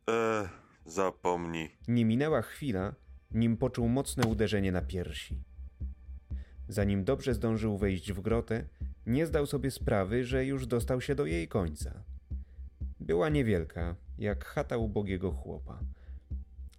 Eee, 0.08 0.48
zapomnij. 0.86 1.70
Nie 1.88 2.06
minęła 2.06 2.42
chwila, 2.42 2.96
nim 3.32 3.58
poczuł 3.58 3.88
mocne 3.88 4.28
uderzenie 4.28 4.72
na 4.72 4.82
piersi. 4.82 5.44
Zanim 6.68 7.04
dobrze 7.04 7.34
zdążył 7.34 7.78
wejść 7.78 8.14
w 8.14 8.22
grotę, 8.22 8.68
nie 9.06 9.26
zdał 9.26 9.46
sobie 9.46 9.72
sprawy, 9.72 10.24
że 10.24 10.46
już 10.46 10.68
dostał 10.68 11.02
się 11.02 11.16
do 11.16 11.26
jej 11.26 11.48
końca. 11.48 12.04
Była 13.00 13.30
niewielka, 13.30 13.96
jak 14.18 14.46
chata 14.46 14.78
ubogiego 14.78 15.32
chłopa. 15.32 15.80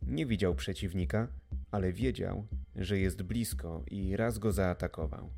Nie 0.03 0.27
widział 0.27 0.55
przeciwnika, 0.55 1.29
ale 1.71 1.93
wiedział, 1.93 2.47
że 2.77 2.99
jest 2.99 3.23
blisko 3.23 3.85
i 3.91 4.17
raz 4.17 4.39
go 4.39 4.53
zaatakował. 4.53 5.31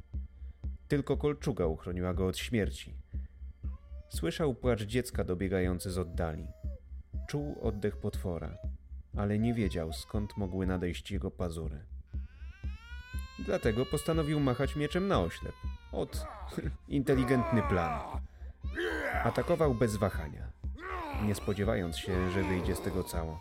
Tylko 0.88 1.16
kolczuga 1.16 1.66
uchroniła 1.66 2.14
go 2.14 2.26
od 2.26 2.38
śmierci. 2.38 2.94
Słyszał 4.10 4.54
płacz 4.54 4.82
dziecka 4.82 5.24
dobiegający 5.24 5.90
z 5.90 5.98
oddali. 5.98 6.46
Czuł 7.28 7.58
oddech 7.62 7.96
potwora, 7.96 8.58
ale 9.16 9.38
nie 9.38 9.54
wiedział 9.54 9.92
skąd 9.92 10.36
mogły 10.36 10.66
nadejść 10.66 11.10
jego 11.10 11.30
pazury. 11.30 11.84
Dlatego 13.38 13.86
postanowił 13.86 14.40
machać 14.40 14.76
mieczem 14.76 15.08
na 15.08 15.20
oślep. 15.20 15.54
Od 15.92 16.26
inteligentny 16.88 17.62
plan. 17.62 18.00
Atakował 19.24 19.74
bez 19.74 19.96
wahania, 19.96 20.52
nie 21.22 21.34
spodziewając 21.34 21.96
się, 21.96 22.30
że 22.30 22.42
wyjdzie 22.42 22.76
z 22.76 22.80
tego 22.80 23.04
cało. 23.04 23.40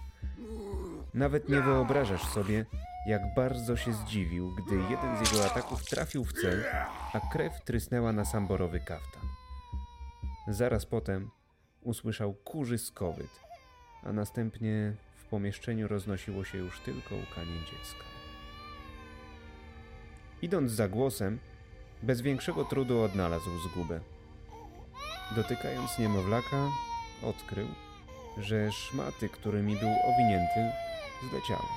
Nawet 1.14 1.50
nie 1.50 1.62
wyobrażasz 1.62 2.24
sobie, 2.24 2.66
jak 3.08 3.22
bardzo 3.36 3.78
się 3.78 3.94
zdziwił, 3.94 4.56
gdy 4.56 4.76
jeden 4.76 5.26
z 5.26 5.32
jego 5.32 5.46
ataków 5.46 5.86
trafił 5.86 6.26
w 6.26 6.34
cel, 6.34 6.64
a 7.14 7.20
krew 7.32 7.62
trysnęła 7.66 8.12
na 8.12 8.26
samborowy 8.26 8.80
kaftan. 8.80 9.29
Zaraz 10.50 10.86
potem 10.86 11.30
usłyszał 11.82 12.34
kurzy 12.34 12.78
skowyt, 12.78 13.40
a 14.04 14.14
następnie 14.14 14.94
w 15.16 15.26
pomieszczeniu 15.26 15.88
roznosiło 15.88 16.44
się 16.44 16.58
już 16.58 16.80
tylko 16.80 17.16
łkanie 17.16 17.60
dziecka. 17.60 18.04
Idąc 20.42 20.72
za 20.72 20.88
głosem, 20.88 21.40
bez 22.04 22.22
większego 22.22 22.66
trudu 22.66 23.02
odnalazł 23.02 23.50
zgubę. 23.70 24.00
Dotykając 25.36 26.00
niemowlaka, 26.00 26.68
odkrył, 27.24 27.68
że 28.38 28.72
szmaty, 28.72 29.30
którymi 29.30 29.76
był 29.76 29.90
owinięty, 29.90 30.72
zleciały. 31.30 31.70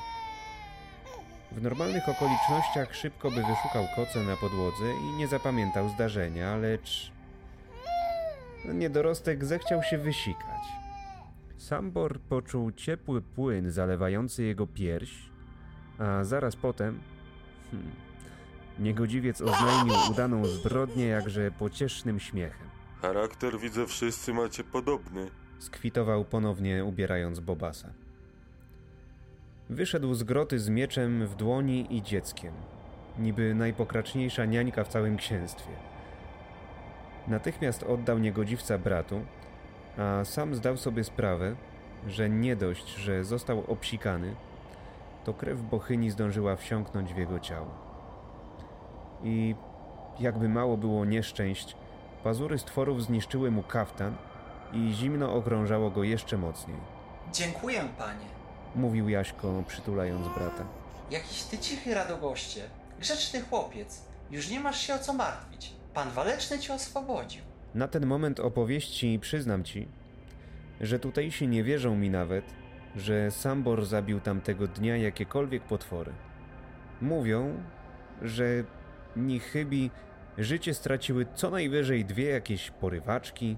W 1.52 1.62
normalnych 1.62 2.08
okolicznościach 2.08 2.94
szybko 2.94 3.30
by 3.30 3.42
wyszukał 3.42 3.86
koce 3.96 4.20
na 4.20 4.36
podłodze 4.36 4.94
i 4.94 5.16
nie 5.16 5.28
zapamiętał 5.28 5.88
zdarzenia, 5.88 6.56
lecz 6.56 7.12
niedorostek 8.64 9.44
zechciał 9.44 9.82
się 9.82 9.98
wysikać. 9.98 10.62
Sambor 11.56 12.20
poczuł 12.20 12.72
ciepły 12.72 13.22
płyn 13.22 13.70
zalewający 13.70 14.42
jego 14.42 14.66
pierś, 14.66 15.30
a 15.98 16.24
zaraz 16.24 16.56
potem 16.56 17.00
hmm, 17.70 17.90
niegodziwiec 18.78 19.40
oznajmił 19.40 19.94
udaną 20.10 20.44
zbrodnię 20.44 21.06
jakże 21.06 21.50
pociesznym 21.50 22.20
śmiechem. 22.20 22.68
Charakter 23.02 23.58
widzę 23.58 23.86
wszyscy 23.86 24.34
macie 24.34 24.64
podobny. 24.64 25.30
Skwitował 25.58 26.24
ponownie, 26.24 26.84
ubierając 26.84 27.40
Bobasa. 27.40 27.92
Wyszedł 29.70 30.14
z 30.14 30.22
groty 30.22 30.58
z 30.58 30.68
mieczem 30.68 31.26
w 31.26 31.34
dłoni 31.34 31.96
i 31.96 32.02
dzieckiem, 32.02 32.54
niby 33.18 33.54
najpokraczniejsza 33.54 34.44
niańka 34.44 34.84
w 34.84 34.88
całym 34.88 35.16
księstwie. 35.16 35.91
Natychmiast 37.28 37.82
oddał 37.82 38.18
niegodziwca 38.18 38.78
bratu, 38.78 39.20
a 39.98 40.24
sam 40.24 40.54
zdał 40.54 40.76
sobie 40.76 41.04
sprawę, 41.04 41.54
że 42.06 42.30
nie 42.30 42.56
dość, 42.56 42.88
że 42.88 43.24
został 43.24 43.64
obsikany, 43.68 44.34
to 45.24 45.34
krew 45.34 45.60
bochyni 45.60 46.10
zdążyła 46.10 46.56
wsiąknąć 46.56 47.14
w 47.14 47.16
jego 47.16 47.40
ciało. 47.40 47.70
I 49.24 49.54
jakby 50.20 50.48
mało 50.48 50.76
było 50.76 51.04
nieszczęść, 51.04 51.76
pazury 52.24 52.58
stworów 52.58 53.02
zniszczyły 53.04 53.50
mu 53.50 53.62
kaftan 53.62 54.16
i 54.72 54.92
zimno 54.92 55.34
okrążało 55.34 55.90
go 55.90 56.04
jeszcze 56.04 56.38
mocniej. 56.38 56.76
Dziękuję, 57.32 57.80
panie. 57.98 58.26
Mówił 58.74 59.08
Jaśko, 59.08 59.62
przytulając 59.66 60.28
brata. 60.28 60.64
Jakiś 61.10 61.42
ty 61.42 61.58
cichy 61.58 61.94
radogoście. 61.94 62.62
Grzeczny 62.98 63.40
chłopiec. 63.42 64.04
Już 64.30 64.50
nie 64.50 64.60
masz 64.60 64.80
się 64.80 64.94
o 64.94 64.98
co 64.98 65.12
martwić. 65.12 65.72
Pan 65.94 66.10
Waleczny 66.10 66.58
cię 66.58 66.74
oswobodził. 66.74 67.42
Na 67.74 67.88
ten 67.88 68.06
moment 68.06 68.40
opowieści 68.40 69.18
przyznam 69.20 69.64
ci, 69.64 69.88
że 70.80 70.98
tutejsi 70.98 71.48
nie 71.48 71.64
wierzą 71.64 71.96
mi 71.96 72.10
nawet, 72.10 72.44
że 72.96 73.30
Sambor 73.30 73.84
zabił 73.84 74.20
tamtego 74.20 74.68
dnia 74.68 74.96
jakiekolwiek 74.96 75.62
potwory. 75.62 76.12
Mówią, 77.00 77.62
że 78.22 78.64
Nichybi 79.16 79.90
życie 80.38 80.74
straciły 80.74 81.26
co 81.34 81.50
najwyżej 81.50 82.04
dwie 82.04 82.24
jakieś 82.24 82.70
porywaczki, 82.70 83.56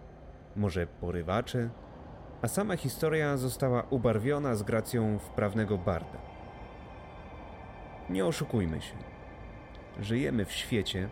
może 0.56 0.86
porywacze, 0.86 1.70
a 2.42 2.48
sama 2.48 2.76
historia 2.76 3.36
została 3.36 3.82
ubarwiona 3.90 4.54
z 4.54 4.62
gracją 4.62 5.18
wprawnego 5.18 5.78
barda. 5.78 6.18
Nie 8.10 8.26
oszukujmy 8.26 8.80
się. 8.80 8.94
Żyjemy 10.00 10.44
w 10.44 10.52
świecie, 10.52 11.08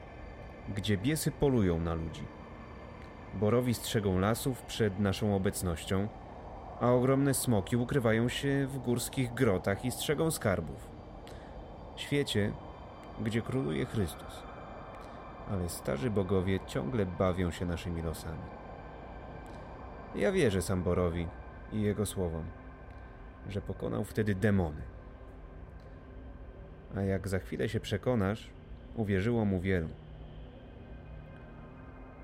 gdzie 0.72 0.98
biesy 0.98 1.30
polują 1.30 1.80
na 1.80 1.94
ludzi. 1.94 2.22
Borowi 3.34 3.74
strzegą 3.74 4.18
lasów 4.18 4.62
przed 4.62 4.98
naszą 4.98 5.36
obecnością, 5.36 6.08
a 6.80 6.90
ogromne 6.90 7.34
smoki 7.34 7.76
ukrywają 7.76 8.28
się 8.28 8.66
w 8.66 8.78
górskich 8.78 9.34
grotach 9.34 9.84
i 9.84 9.90
strzegą 9.90 10.30
skarbów. 10.30 10.88
Świecie, 11.96 12.52
gdzie 13.20 13.42
króluje 13.42 13.86
Chrystus. 13.86 14.42
Ale 15.50 15.68
starzy 15.68 16.10
bogowie 16.10 16.60
ciągle 16.66 17.06
bawią 17.06 17.50
się 17.50 17.66
naszymi 17.66 18.02
losami. 18.02 18.42
Ja 20.14 20.32
wierzę 20.32 20.62
Samborowi 20.62 21.26
i 21.72 21.82
jego 21.82 22.06
słowom, 22.06 22.44
że 23.48 23.60
pokonał 23.60 24.04
wtedy 24.04 24.34
demony. 24.34 24.82
A 26.96 27.00
jak 27.00 27.28
za 27.28 27.38
chwilę 27.38 27.68
się 27.68 27.80
przekonasz, 27.80 28.50
uwierzyło 28.96 29.44
mu 29.44 29.60
wielu. 29.60 29.88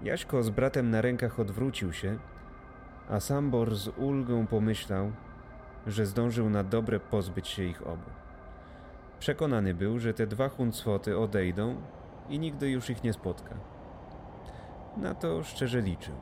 Jaśko 0.02 0.42
z 0.42 0.50
bratem 0.50 0.90
na 0.90 1.00
rękach 1.00 1.40
odwrócił 1.40 1.92
się, 1.92 2.18
a 3.10 3.20
Sambor 3.20 3.76
z 3.76 3.88
ulgą 3.88 4.46
pomyślał, 4.46 5.12
że 5.86 6.06
zdążył 6.06 6.50
na 6.50 6.64
dobre 6.64 7.00
pozbyć 7.00 7.48
się 7.48 7.62
ich 7.62 7.86
obu. 7.86 8.10
Przekonany 9.20 9.74
był, 9.74 9.98
że 9.98 10.14
te 10.14 10.26
dwa 10.26 10.48
huncwoty 10.48 11.18
odejdą 11.18 11.76
i 12.28 12.38
nigdy 12.38 12.70
już 12.70 12.90
ich 12.90 13.04
nie 13.04 13.12
spotka. 13.12 13.54
Na 14.96 15.14
to 15.14 15.44
szczerze 15.44 15.80
liczył. 15.80 16.14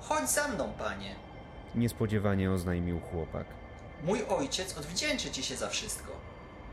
Chodź 0.00 0.30
za 0.30 0.48
mną, 0.48 0.72
panie. 0.78 1.14
Niespodziewanie 1.74 2.50
oznajmił 2.50 3.00
chłopak. 3.00 3.46
Mój 4.04 4.24
ojciec 4.28 4.78
odwdzięczy 4.78 5.30
ci 5.30 5.42
się 5.42 5.56
za 5.56 5.68
wszystko. 5.68 6.12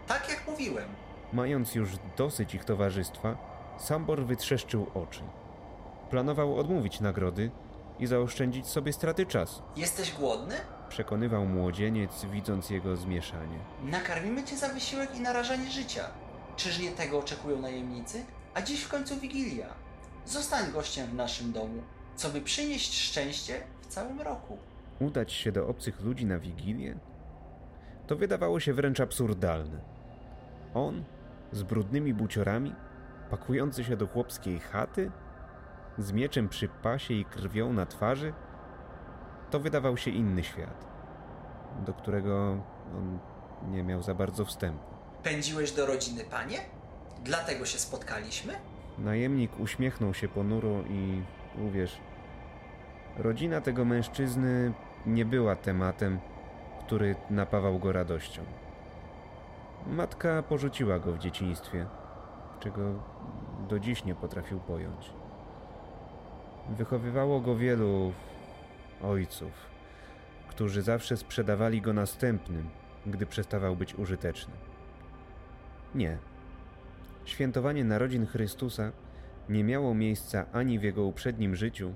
Tak 0.08 0.30
jak 0.30 0.48
mówiłem. 0.48 0.90
Mając 1.34 1.76
już 1.76 1.90
dosyć 2.18 2.56
ich 2.56 2.66
towarzystwa, 2.66 3.38
Sambor 3.78 4.26
wytrzeszczył 4.26 4.88
oczy. 4.94 5.22
Planował 6.14 6.58
odmówić 6.58 7.00
nagrody 7.00 7.52
i 8.00 8.08
zaoszczędzić 8.08 8.68
sobie 8.68 8.94
straty 8.94 9.26
czasu. 9.26 9.62
Jesteś 9.78 10.12
głodny? 10.12 10.56
Przekonywał 10.90 11.46
młodzieniec, 11.46 12.26
widząc 12.26 12.70
jego 12.70 12.96
zmieszanie. 12.96 13.60
Nakarmimy 13.84 14.44
cię 14.44 14.58
za 14.58 14.70
wysiłek 14.70 15.16
i 15.16 15.22
narażanie 15.22 15.72
życia. 15.72 16.04
Czyż 16.56 16.80
nie 16.80 16.92
tego 16.92 17.20
oczekują 17.20 17.60
najemnicy? 17.60 18.26
A 18.54 18.62
dziś 18.62 18.84
w 18.84 18.90
końcu 18.90 19.20
Wigilia. 19.20 19.68
Zostań 20.26 20.72
gościem 20.72 21.08
w 21.08 21.14
naszym 21.14 21.52
domu, 21.52 21.82
co 22.16 22.30
by 22.30 22.42
przynieść 22.42 23.02
szczęście 23.02 23.62
w 23.82 23.88
całym 23.88 24.22
roku. 24.22 24.58
Udać 25.00 25.34
się 25.34 25.52
do 25.52 25.68
obcych 25.68 26.02
ludzi 26.02 26.26
na 26.26 26.40
wigilię? 26.40 26.96
To 28.08 28.16
wydawało 28.16 28.60
się 28.60 28.74
wręcz 28.74 29.00
absurdalne. 29.00 29.80
On, 30.74 31.04
z 31.52 31.64
brudnymi 31.64 32.14
buciorami, 32.14 32.76
pakujący 33.30 33.84
się 33.84 33.98
do 33.98 34.08
chłopskiej 34.08 34.60
chaty, 34.60 35.12
z 35.98 36.12
mieczem 36.12 36.50
przy 36.50 36.68
pasie 36.68 37.14
i 37.14 37.26
krwią 37.26 37.74
na 37.74 37.86
twarzy, 37.86 38.34
to 39.50 39.60
wydawał 39.60 39.98
się 39.98 40.12
inny 40.12 40.44
świat, 40.44 40.86
do 41.86 41.94
którego 41.94 42.58
on 42.98 43.20
nie 43.72 43.84
miał 43.84 44.02
za 44.02 44.16
bardzo 44.16 44.46
wstępu. 44.46 44.94
Pędziłeś 45.24 45.72
do 45.72 45.86
rodziny, 45.86 46.24
panie? 46.32 46.58
Dlatego 47.24 47.66
się 47.66 47.80
spotkaliśmy? 47.80 48.54
Najemnik 48.98 49.60
uśmiechnął 49.60 50.14
się 50.14 50.28
ponuro 50.28 50.82
i 50.82 51.24
uwierz, 51.68 52.02
rodzina 53.18 53.62
tego 53.62 53.86
mężczyzny 53.86 54.74
nie 55.06 55.26
była 55.26 55.56
tematem, 55.56 56.20
który 56.80 57.16
napawał 57.30 57.80
go 57.80 57.92
radością. 57.92 58.42
Matka 59.88 60.44
porzuciła 60.44 61.00
go 61.00 61.14
w 61.14 61.20
dzieciństwie, 61.20 61.86
czego 62.60 62.82
do 63.70 63.80
dziś 63.80 64.06
nie 64.06 64.16
potrafił 64.16 64.60
pojąć. 64.60 65.14
Wychowywało 66.70 67.42
go 67.42 67.56
wielu 67.56 68.14
ojców, 69.02 69.52
którzy 70.48 70.82
zawsze 70.82 71.18
sprzedawali 71.18 71.82
go 71.82 71.94
następnym, 71.94 72.70
gdy 73.06 73.26
przestawał 73.26 73.76
być 73.76 73.96
użyteczny. 73.96 74.54
Nie. 75.96 76.18
Świętowanie 77.26 77.84
narodzin 77.84 78.26
Chrystusa 78.26 78.92
nie 79.50 79.64
miało 79.64 79.96
miejsca 79.96 80.46
ani 80.54 80.80
w 80.80 80.84
jego 80.84 81.04
uprzednim 81.04 81.56
życiu, 81.56 81.94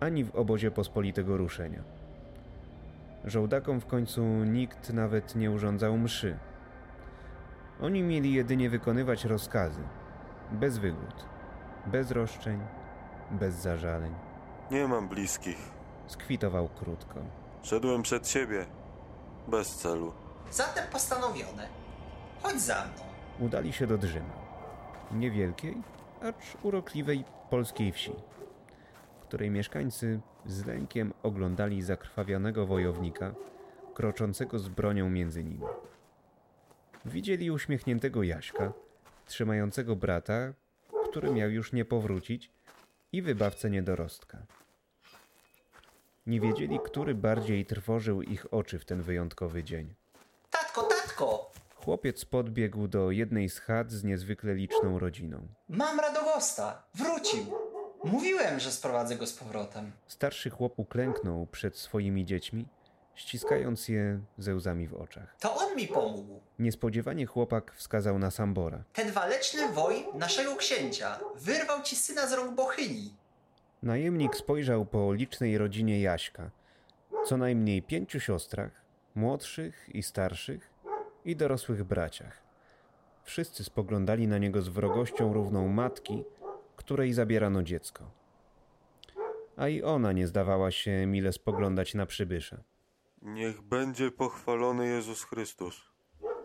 ani 0.00 0.24
w 0.24 0.34
obozie 0.34 0.70
pospolitego 0.70 1.36
ruszenia. 1.36 1.82
Żołdakom 3.24 3.80
w 3.80 3.86
końcu 3.86 4.22
nikt 4.44 4.92
nawet 4.92 5.36
nie 5.36 5.50
urządzał 5.50 5.98
mszy. 5.98 6.36
Oni 7.80 8.02
mieli 8.02 8.32
jedynie 8.32 8.70
wykonywać 8.70 9.24
rozkazy, 9.24 9.80
bez 10.52 10.78
wygód, 10.78 11.24
bez 11.86 12.10
roszczeń, 12.10 12.60
bez 13.30 13.54
zażaleń. 13.54 14.14
Nie 14.70 14.88
mam 14.88 15.08
bliskich. 15.08 15.58
Skwitował 16.06 16.68
krótko. 16.68 17.20
Szedłem 17.62 18.02
przed 18.02 18.28
siebie. 18.28 18.66
Bez 19.48 19.74
celu. 19.76 20.12
Zatem 20.50 20.84
postanowione. 20.92 21.68
Chodź 22.42 22.60
za 22.60 22.74
mną. 22.74 23.04
Udali 23.38 23.72
się 23.72 23.86
do 23.86 23.98
Drzyma, 23.98 24.34
niewielkiej, 25.12 25.82
acz 26.22 26.56
urokliwej 26.62 27.24
polskiej 27.50 27.92
wsi, 27.92 28.12
w 29.20 29.24
której 29.24 29.50
mieszkańcy 29.50 30.20
z 30.46 30.66
lękiem 30.66 31.12
oglądali 31.22 31.82
zakrwawionego 31.82 32.66
wojownika, 32.66 33.34
kroczącego 33.94 34.58
z 34.58 34.68
bronią 34.68 35.10
między 35.10 35.44
nimi. 35.44 35.64
Widzieli 37.04 37.50
uśmiechniętego 37.50 38.22
Jaśka, 38.22 38.72
trzymającego 39.26 39.96
brata, 39.96 40.52
który 41.10 41.30
miał 41.30 41.50
już 41.50 41.72
nie 41.72 41.84
powrócić, 41.84 42.50
i 43.12 43.22
wybawcę 43.22 43.70
niedorostka. 43.70 44.38
Nie 46.26 46.40
wiedzieli, 46.40 46.80
który 46.84 47.14
bardziej 47.14 47.66
trwożył 47.66 48.22
ich 48.22 48.54
oczy 48.54 48.78
w 48.78 48.84
ten 48.84 49.02
wyjątkowy 49.02 49.64
dzień. 49.64 49.94
Tatko, 50.50 50.82
tatko! 50.82 51.50
Chłopiec 51.74 52.24
podbiegł 52.24 52.88
do 52.88 53.10
jednej 53.10 53.48
z 53.48 53.58
chat 53.58 53.90
z 53.92 54.04
niezwykle 54.04 54.54
liczną 54.54 54.98
rodziną. 54.98 55.48
Mam 55.68 56.00
Radogosta! 56.00 56.82
Wrócił! 56.94 57.46
Mówiłem, 58.04 58.60
że 58.60 58.72
sprowadzę 58.72 59.16
go 59.16 59.26
z 59.26 59.32
powrotem. 59.32 59.92
Starszy 60.06 60.50
chłop 60.50 60.78
uklęknął 60.78 61.46
przed 61.46 61.76
swoimi 61.76 62.24
dziećmi, 62.24 62.66
ściskając 63.14 63.88
je 63.88 64.20
ze 64.38 64.54
łzami 64.54 64.88
w 64.88 64.94
oczach. 64.94 65.36
To 65.40 65.54
on 65.54 65.76
mi 65.76 65.86
pomógł. 65.86 66.40
Niespodziewanie 66.58 67.26
chłopak 67.26 67.72
wskazał 67.74 68.18
na 68.18 68.30
Sambora. 68.30 68.84
Ten 68.92 69.12
waleczny 69.12 69.72
woj 69.72 70.04
naszego 70.14 70.56
księcia 70.56 71.18
wyrwał 71.36 71.82
ci 71.82 71.96
syna 71.96 72.26
z 72.26 72.32
rąk 72.32 72.54
Bochyni. 72.54 73.14
Najemnik 73.82 74.36
spojrzał 74.36 74.86
po 74.86 75.12
licznej 75.14 75.58
rodzinie 75.58 76.00
Jaśka, 76.00 76.50
co 77.26 77.36
najmniej 77.36 77.82
pięciu 77.82 78.20
siostrach, 78.20 78.72
młodszych 79.14 79.88
i 79.94 80.02
starszych, 80.02 80.70
i 81.24 81.36
dorosłych 81.36 81.84
braciach. 81.84 82.42
Wszyscy 83.24 83.64
spoglądali 83.64 84.28
na 84.28 84.38
niego 84.38 84.62
z 84.62 84.68
wrogością 84.68 85.32
równą 85.32 85.68
matki, 85.68 86.24
której 86.76 87.12
zabierano 87.12 87.62
dziecko. 87.62 88.10
A 89.56 89.68
i 89.68 89.82
ona 89.82 90.12
nie 90.12 90.26
zdawała 90.26 90.70
się 90.70 91.06
mile 91.06 91.32
spoglądać 91.32 91.94
na 91.94 92.06
przybysza. 92.06 92.62
Niech 93.22 93.62
będzie 93.62 94.10
pochwalony 94.10 94.86
Jezus 94.86 95.24
Chrystus. 95.24 95.90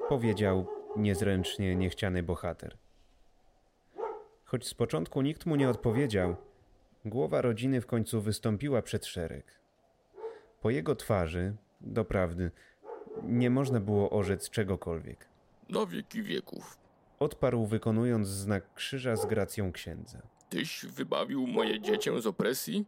Powiedział 0.09 0.67
niezręcznie 0.97 1.75
niechciany 1.75 2.23
bohater. 2.23 2.77
Choć 4.45 4.67
z 4.67 4.73
początku 4.73 5.21
nikt 5.21 5.45
mu 5.45 5.55
nie 5.55 5.69
odpowiedział, 5.69 6.35
głowa 7.05 7.41
rodziny 7.41 7.81
w 7.81 7.85
końcu 7.85 8.21
wystąpiła 8.21 8.81
przed 8.81 9.05
szereg. 9.05 9.59
Po 10.61 10.69
jego 10.69 10.95
twarzy, 10.95 11.55
doprawdy, 11.81 12.51
nie 13.23 13.49
można 13.49 13.79
było 13.79 14.09
orzec 14.09 14.49
czegokolwiek. 14.49 15.27
Na 15.69 15.85
wieki 15.85 16.23
wieków. 16.23 16.77
Odparł 17.19 17.65
wykonując 17.65 18.27
znak 18.27 18.73
krzyża 18.73 19.15
z 19.15 19.25
gracją 19.25 19.71
księdza. 19.71 20.21
Tyś 20.49 20.85
wybawił 20.85 21.47
moje 21.47 21.81
dziecię 21.81 22.21
z 22.21 22.27
opresji? 22.27 22.85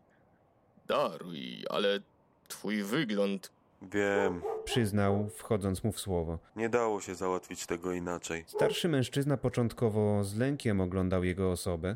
Daruj, 0.88 1.66
ale 1.70 2.00
twój 2.48 2.84
wygląd. 2.84 3.57
Wiem, 3.82 4.42
Przyznał, 4.64 5.30
wchodząc 5.30 5.84
mu 5.84 5.92
w 5.92 6.00
słowo. 6.00 6.40
nie 6.56 6.70
dało 6.70 7.02
się 7.02 7.16
załatwić 7.16 7.66
tego 7.66 7.92
inaczej. 7.94 8.44
Starszy 8.48 8.90
mężczyzna 8.90 9.38
początkowo 9.38 10.24
z 10.24 10.38
lękiem 10.38 10.82
oglądał 10.82 11.24
jego 11.24 11.52
osobę, 11.52 11.96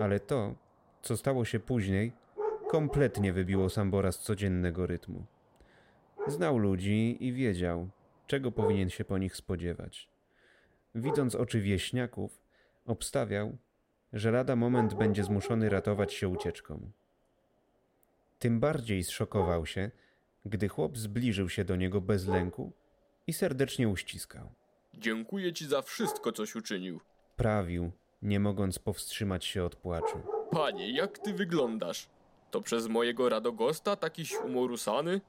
ale 0.00 0.20
to, 0.20 0.54
co 1.02 1.16
stało 1.16 1.44
się 1.44 1.60
później, 1.60 2.12
kompletnie 2.68 3.32
wybiło 3.32 3.68
Sambora 3.68 4.12
z 4.12 4.18
codziennego 4.18 4.86
rytmu. 4.86 5.24
Znał 6.26 6.58
ludzi 6.58 7.16
i 7.20 7.32
wiedział, 7.32 7.88
czego 8.26 8.52
powinien 8.52 8.90
się 8.90 9.04
po 9.04 9.18
nich 9.18 9.36
spodziewać. 9.36 10.08
Widząc 10.94 11.34
oczy 11.34 11.60
wieśniaków, 11.60 12.40
obstawiał, 12.86 13.56
że 14.12 14.30
lada 14.30 14.56
moment 14.56 14.94
będzie 14.94 15.24
zmuszony 15.24 15.68
ratować 15.68 16.12
się 16.12 16.28
ucieczką. 16.28 16.90
Tym 18.38 18.60
bardziej 18.60 19.04
zszokował 19.04 19.66
się, 19.66 19.90
gdy 20.48 20.68
chłop 20.68 20.98
zbliżył 20.98 21.48
się 21.48 21.64
do 21.64 21.76
niego 21.76 22.00
bez 22.00 22.26
lęku 22.26 22.72
i 23.26 23.32
serdecznie 23.32 23.88
uściskał. 23.88 24.52
Dziękuję 24.94 25.52
ci 25.52 25.66
za 25.66 25.82
wszystko, 25.82 26.32
coś 26.32 26.56
uczynił. 26.56 27.00
Prawił, 27.36 27.90
nie 28.22 28.40
mogąc 28.40 28.78
powstrzymać 28.78 29.44
się 29.44 29.64
od 29.64 29.76
płaczu. 29.76 30.20
Panie, 30.50 30.92
jak 30.92 31.18
ty 31.18 31.34
wyglądasz? 31.34 32.08
To 32.50 32.60
przez 32.62 32.86
mojego 32.88 33.28
Radogosta 33.28 33.96
takiś 33.96 34.34
umorusany? 34.34 35.20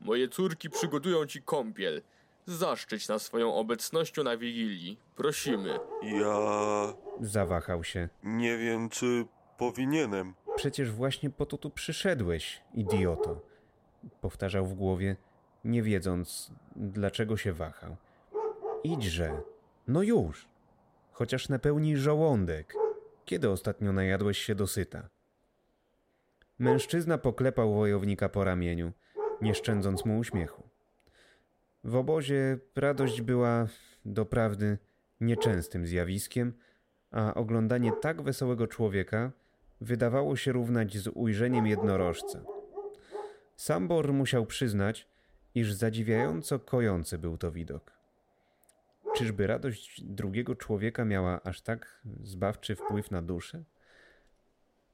Moje 0.00 0.28
córki 0.28 0.70
przygotują 0.70 1.26
ci 1.26 1.42
kąpiel. 1.42 2.02
Zaszczyć 2.46 3.08
nas 3.08 3.22
swoją 3.22 3.54
obecnością 3.54 4.22
na 4.24 4.36
Wigilii. 4.36 4.98
Prosimy. 5.16 5.78
Ja 6.02 6.36
Zawahał 7.20 7.84
się. 7.84 8.08
nie 8.22 8.58
wiem, 8.58 8.88
czy 8.88 9.24
powinienem. 9.58 10.34
Przecież 10.56 10.90
właśnie 10.90 11.30
po 11.30 11.46
to 11.46 11.58
tu 11.58 11.70
przyszedłeś, 11.70 12.62
idioto. 12.74 13.40
Powtarzał 14.20 14.66
w 14.66 14.74
głowie, 14.74 15.16
nie 15.64 15.82
wiedząc, 15.82 16.52
dlaczego 16.76 17.36
się 17.36 17.52
wahał. 17.52 17.96
Idźże, 18.84 19.40
no 19.88 20.02
już. 20.02 20.48
Chociaż 21.12 21.48
napełnij 21.48 21.96
żołądek. 21.96 22.74
Kiedy 23.24 23.50
ostatnio 23.50 23.92
najadłeś 23.92 24.38
się 24.38 24.54
dosyta? 24.54 25.08
Mężczyzna 26.58 27.18
poklepał 27.18 27.74
wojownika 27.74 28.28
po 28.28 28.44
ramieniu, 28.44 28.92
nie 29.42 29.54
szczędząc 29.54 30.04
mu 30.04 30.18
uśmiechu. 30.18 30.62
W 31.84 31.96
obozie 31.96 32.58
radość 32.76 33.20
była, 33.20 33.66
doprawdy, 34.04 34.78
nieczęstym 35.20 35.86
zjawiskiem, 35.86 36.52
a 37.10 37.34
oglądanie 37.34 37.92
tak 38.00 38.22
wesołego 38.22 38.66
człowieka 38.66 39.32
wydawało 39.80 40.36
się 40.36 40.52
równać 40.52 40.98
z 40.98 41.08
ujrzeniem 41.14 41.66
jednorożca. 41.66 42.55
Sambor 43.56 44.12
musiał 44.12 44.46
przyznać, 44.46 45.08
iż 45.54 45.72
zadziwiająco 45.72 46.58
kojący 46.58 47.18
był 47.18 47.38
to 47.38 47.52
widok. 47.52 47.92
Czyżby 49.16 49.46
radość 49.46 50.02
drugiego 50.04 50.56
człowieka 50.56 51.04
miała 51.04 51.40
aż 51.42 51.60
tak 51.60 52.00
zbawczy 52.22 52.76
wpływ 52.76 53.10
na 53.10 53.22
duszę? 53.22 53.64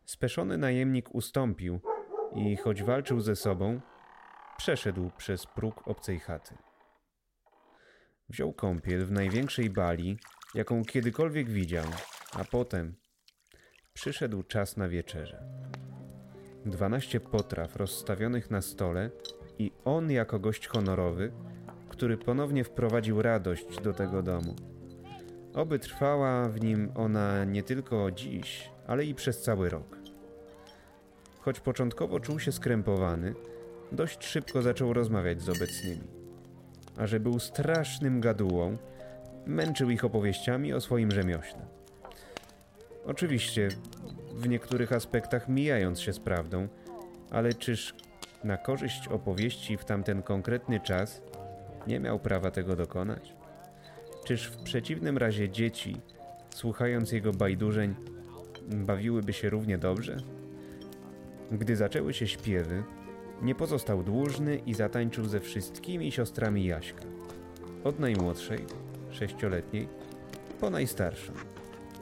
Speszony 0.04 0.58
najemnik 0.58 1.14
ustąpił 1.14 1.80
i 2.34 2.56
choć 2.56 2.82
walczył 2.82 3.20
ze 3.20 3.36
sobą, 3.36 3.80
przeszedł 4.56 5.10
przez 5.16 5.46
próg 5.46 5.88
obcej 5.88 6.20
chaty. 6.20 6.54
Wziął 8.28 8.52
kąpiel 8.52 9.06
w 9.06 9.12
największej 9.12 9.70
bali, 9.70 10.18
jaką 10.54 10.84
kiedykolwiek 10.84 11.50
widział, 11.50 11.86
a 12.32 12.44
potem 12.44 12.94
przyszedł 13.94 14.42
czas 14.42 14.76
na 14.76 14.88
wieczerze. 14.88 15.42
12 16.66 17.20
potraw 17.20 17.76
rozstawionych 17.76 18.50
na 18.50 18.62
stole 18.62 19.10
i 19.58 19.72
on 19.84 20.10
jako 20.10 20.38
gość 20.38 20.66
honorowy, 20.66 21.32
który 21.88 22.16
ponownie 22.16 22.64
wprowadził 22.64 23.22
radość 23.22 23.80
do 23.80 23.92
tego 23.92 24.22
domu. 24.22 24.54
Oby 25.54 25.78
trwała 25.78 26.48
w 26.48 26.60
nim 26.60 26.92
ona 26.94 27.44
nie 27.44 27.62
tylko 27.62 28.10
dziś, 28.10 28.70
ale 28.86 29.04
i 29.04 29.14
przez 29.14 29.42
cały 29.42 29.68
rok. 29.68 29.98
Choć 31.40 31.60
początkowo 31.60 32.20
czuł 32.20 32.38
się 32.38 32.52
skrępowany, 32.52 33.34
dość 33.92 34.24
szybko 34.24 34.62
zaczął 34.62 34.92
rozmawiać 34.92 35.42
z 35.42 35.48
obecnymi. 35.48 36.08
A 36.96 37.06
że 37.06 37.20
był 37.20 37.38
strasznym 37.38 38.20
gadułą, 38.20 38.76
męczył 39.46 39.90
ich 39.90 40.04
opowieściami 40.04 40.72
o 40.72 40.80
swoim 40.80 41.10
rzemiośle. 41.10 41.66
Oczywiście 43.06 43.68
w 44.34 44.48
niektórych 44.48 44.92
aspektach 44.92 45.48
mijając 45.48 46.00
się 46.00 46.12
z 46.12 46.20
prawdą, 46.20 46.68
ale 47.30 47.54
czyż 47.54 47.94
na 48.44 48.56
korzyść 48.56 49.08
opowieści 49.08 49.76
w 49.76 49.84
tamten 49.84 50.22
konkretny 50.22 50.80
czas 50.80 51.22
nie 51.86 52.00
miał 52.00 52.18
prawa 52.18 52.50
tego 52.50 52.76
dokonać? 52.76 53.34
Czyż 54.24 54.46
w 54.46 54.62
przeciwnym 54.62 55.18
razie 55.18 55.50
dzieci, 55.50 55.96
słuchając 56.50 57.12
jego 57.12 57.32
bajdurzeń, 57.32 57.94
bawiłyby 58.68 59.32
się 59.32 59.50
równie 59.50 59.78
dobrze? 59.78 60.16
Gdy 61.52 61.76
zaczęły 61.76 62.14
się 62.14 62.26
śpiewy, 62.28 62.82
nie 63.42 63.54
pozostał 63.54 64.02
dłużny 64.02 64.56
i 64.56 64.74
zatańczył 64.74 65.24
ze 65.24 65.40
wszystkimi 65.40 66.12
siostrami 66.12 66.64
Jaśka. 66.64 67.04
Od 67.84 68.00
najmłodszej, 68.00 68.58
sześcioletniej, 69.10 69.88
po 70.60 70.70
najstarszą, 70.70 71.32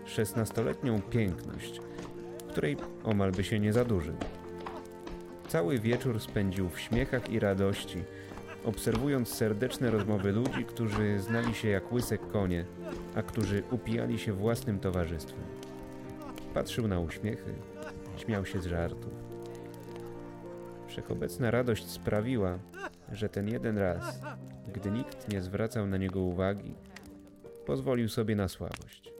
szesnastoletnią 0.05 1.03
piękność, 1.03 1.81
której 2.51 2.77
omal 3.05 3.33
by 3.33 3.45
się 3.45 3.61
nie 3.61 3.73
zadłużył. 3.73 4.15
Cały 5.49 5.79
wieczór 5.79 6.21
spędził 6.21 6.69
w 6.69 6.81
śmiechach 6.81 7.31
i 7.31 7.41
radości, 7.41 8.03
obserwując 8.65 9.29
serdeczne 9.29 9.91
rozmowy 9.91 10.33
ludzi, 10.33 10.65
którzy 10.65 11.19
znali 11.19 11.55
się 11.55 11.69
jak 11.69 11.93
łyse 11.93 12.19
konie, 12.19 12.65
a 13.15 13.23
którzy 13.23 13.63
upijali 13.71 14.19
się 14.19 14.33
własnym 14.33 14.81
towarzystwem. 14.81 15.45
Patrzył 16.55 16.89
na 16.89 17.01
uśmiechy, 17.01 17.55
śmiał 18.17 18.47
się 18.47 18.61
z 18.61 18.67
żartów. 18.67 19.13
Wszechobecna 20.87 21.51
radość 21.51 21.89
sprawiła, 21.89 22.59
że 23.13 23.29
ten 23.29 23.49
jeden 23.49 23.79
raz, 23.79 24.21
gdy 24.73 24.91
nikt 24.91 25.29
nie 25.29 25.43
zwracał 25.43 25.87
na 25.87 25.97
niego 25.97 26.21
uwagi, 26.21 26.75
pozwolił 27.67 28.09
sobie 28.09 28.37
na 28.37 28.49
słabość. 28.49 29.20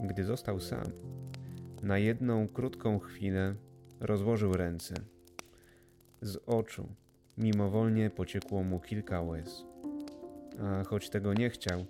Gdy 0.00 0.24
został 0.24 0.60
sam, 0.60 0.84
na 1.82 1.98
jedną 1.98 2.48
krótką 2.48 2.98
chwilę 2.98 3.54
rozłożył 4.00 4.52
ręce. 4.52 4.94
Z 6.22 6.38
oczu 6.46 6.88
mimowolnie 7.38 8.10
pociekło 8.10 8.62
mu 8.62 8.80
kilka 8.80 9.22
łez. 9.22 9.64
a 10.60 10.84
choć 10.84 11.10
tego 11.10 11.34
nie 11.34 11.50
chciał, 11.50 11.84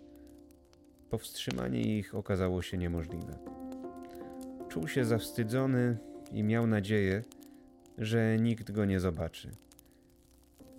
powstrzymanie 1.11 1.99
ich 1.99 2.15
okazało 2.15 2.63
się 2.63 2.79
niemożliwe. 2.79 3.39
Czuł 4.69 4.89
się 4.89 5.05
zawstydzony 5.05 5.99
i 6.33 6.43
miał 6.43 6.67
nadzieję, 6.67 7.25
że 7.99 8.37
nikt 8.41 8.73
go 8.73 8.85
nie 8.85 9.01
zobaczy. 9.01 9.51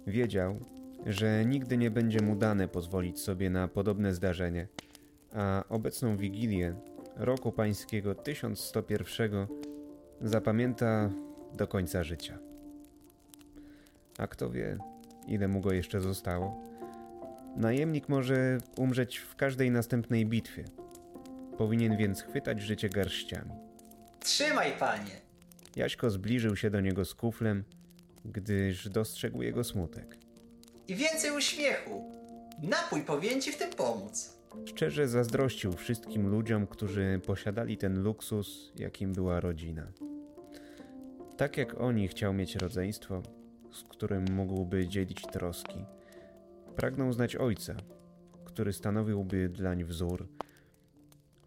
Wiedział, 0.07 0.59
że 1.05 1.45
nigdy 1.45 1.77
nie 1.77 1.91
będzie 1.91 2.21
mu 2.21 2.35
dane 2.35 2.67
pozwolić 2.67 3.19
sobie 3.19 3.49
na 3.49 3.67
podobne 3.67 4.13
zdarzenie, 4.13 4.67
a 5.33 5.63
obecną 5.69 6.17
wigilię 6.17 6.75
roku 7.19 7.51
pańskiego 7.51 8.15
1101 8.15 9.47
zapamięta 10.21 11.09
do 11.53 11.67
końca 11.67 12.03
życia. 12.03 12.39
A 14.17 14.27
kto 14.27 14.49
wie, 14.49 14.77
ile 15.27 15.47
mu 15.47 15.61
go 15.61 15.71
jeszcze 15.71 16.01
zostało? 16.01 16.63
Najemnik 17.57 18.09
może 18.09 18.57
umrzeć 18.77 19.17
w 19.17 19.35
każdej 19.35 19.71
następnej 19.71 20.25
bitwie. 20.25 20.65
Powinien 21.57 21.97
więc 21.97 22.21
chwytać 22.21 22.61
życie 22.61 22.89
garściami. 22.89 23.51
Trzymaj, 24.19 24.71
panie! 24.79 25.11
Jaśko 25.75 26.09
zbliżył 26.09 26.55
się 26.55 26.69
do 26.69 26.81
niego 26.81 27.05
z 27.05 27.15
kuflem, 27.15 27.63
gdyż 28.25 28.89
dostrzegł 28.89 29.41
jego 29.41 29.63
smutek. 29.63 30.17
I 30.87 30.95
więcej 30.95 31.31
uśmiechu! 31.31 32.11
Napój 32.63 33.01
powinien 33.01 33.41
ci 33.41 33.51
w 33.51 33.57
tym 33.57 33.69
pomóc. 33.69 34.38
Szczerze 34.65 35.07
zazdrościł 35.07 35.73
wszystkim 35.73 36.27
ludziom, 36.27 36.67
którzy 36.67 37.21
posiadali 37.25 37.77
ten 37.77 38.03
luksus, 38.03 38.71
jakim 38.75 39.13
była 39.13 39.39
rodzina. 39.39 39.91
Tak 41.37 41.57
jak 41.57 41.81
oni 41.81 42.07
chciał 42.07 42.33
mieć 42.33 42.55
rodzeństwo, 42.55 43.21
z 43.71 43.83
którym 43.83 44.25
mógłby 44.31 44.87
dzielić 44.87 45.21
troski. 45.21 45.85
Pragnął 46.75 47.13
znać 47.13 47.35
ojca, 47.35 47.75
który 48.45 48.73
stanowiłby 48.73 49.49
dlań 49.49 49.83
wzór. 49.83 50.27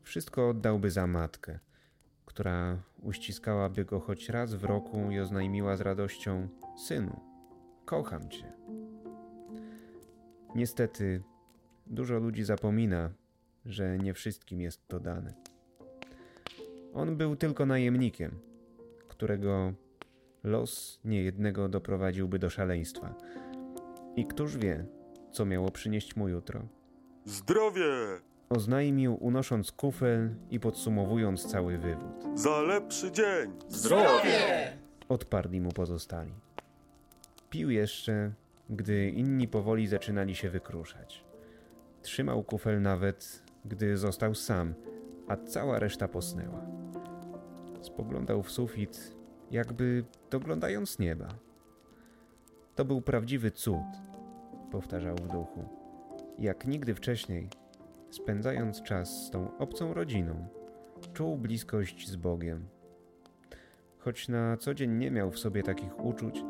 Wszystko 0.03 0.49
oddałby 0.49 0.91
za 0.91 1.07
matkę, 1.07 1.59
która 2.27 2.83
uściskałaby 3.03 3.85
go 3.85 4.01
choć 4.01 4.29
raz 4.29 4.55
w 4.55 4.65
roku 4.65 5.11
i 5.11 5.21
oznajmiła 5.21 5.77
z 5.77 5.81
radością: 5.81 6.49
Synu, 6.87 7.21
kocham 7.85 8.29
cię. 8.29 8.53
Niestety, 10.55 11.23
dużo 11.87 12.19
ludzi 12.19 12.45
zapomina, 12.45 13.11
że 13.65 13.99
nie 13.99 14.15
wszystkim 14.15 14.61
jest 14.61 14.89
to 14.89 15.01
dane. 15.01 15.35
On 16.95 17.17
był 17.17 17.37
tylko 17.37 17.67
najemnikiem, 17.67 18.39
którego 19.09 19.73
los 20.45 21.01
niejednego 21.05 21.69
doprowadziłby 21.69 22.39
do 22.39 22.51
szaleństwa. 22.51 23.15
I 24.17 24.27
któż 24.27 24.57
wie, 24.57 24.87
co 25.33 25.45
miało 25.45 25.71
przynieść 25.71 26.17
mu 26.17 26.29
jutro? 26.29 26.61
Zdrowie! 27.25 27.85
Oznajmił, 28.49 29.17
unosząc 29.21 29.73
kufel 29.73 30.35
i 30.51 30.61
podsumowując 30.61 31.47
cały 31.47 31.79
wywód. 31.79 32.39
Za 32.39 32.61
lepszy 32.61 33.13
dzień! 33.13 33.53
Zdrowie! 33.69 34.73
Odparli 35.09 35.61
mu 35.61 35.73
pozostali. 35.73 36.33
Pił 37.51 37.71
jeszcze, 37.71 38.33
gdy 38.71 39.11
inni 39.11 39.49
powoli 39.49 39.87
zaczynali 39.87 40.35
się 40.35 40.51
wykruszać. 40.51 41.25
Trzymał 42.03 42.43
kufel 42.43 42.83
nawet, 42.83 43.43
gdy 43.65 43.97
został 43.97 44.35
sam, 44.35 44.75
a 45.29 45.37
cała 45.37 45.79
reszta 45.79 46.09
posnęła. 46.09 46.67
Spoglądał 47.83 48.43
w 48.43 48.51
sufit, 48.51 49.17
jakby 49.51 50.05
doglądając 50.31 50.99
nieba. 50.99 51.29
To 52.75 52.85
był 52.85 53.01
prawdziwy 53.01 53.51
cud, 53.51 53.77
powtarzał 54.71 55.17
w 55.17 55.29
duchu. 55.29 55.65
Jak 56.39 56.67
nigdy 56.67 56.95
wcześniej, 56.95 57.49
spędzając 58.11 58.83
czas 58.83 59.27
z 59.27 59.31
tą 59.31 59.59
obcą 59.59 59.95
rodziną, 59.95 60.49
czuł 61.13 61.37
bliskość 61.37 62.09
z 62.09 62.17
Bogiem. 62.17 62.69
Choć 63.99 64.29
na 64.29 64.57
co 64.57 64.75
dzień 64.75 64.93
nie 64.93 65.11
miał 65.11 65.31
w 65.31 65.39
sobie 65.39 65.63
takich 65.63 66.05
uczuć, 66.05 66.45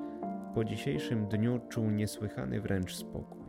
po 0.55 0.65
dzisiejszym 0.65 1.29
dniu 1.29 1.61
czuł 1.69 1.91
niesłychany 1.91 2.61
wręcz 2.61 2.95
spokój. 2.95 3.42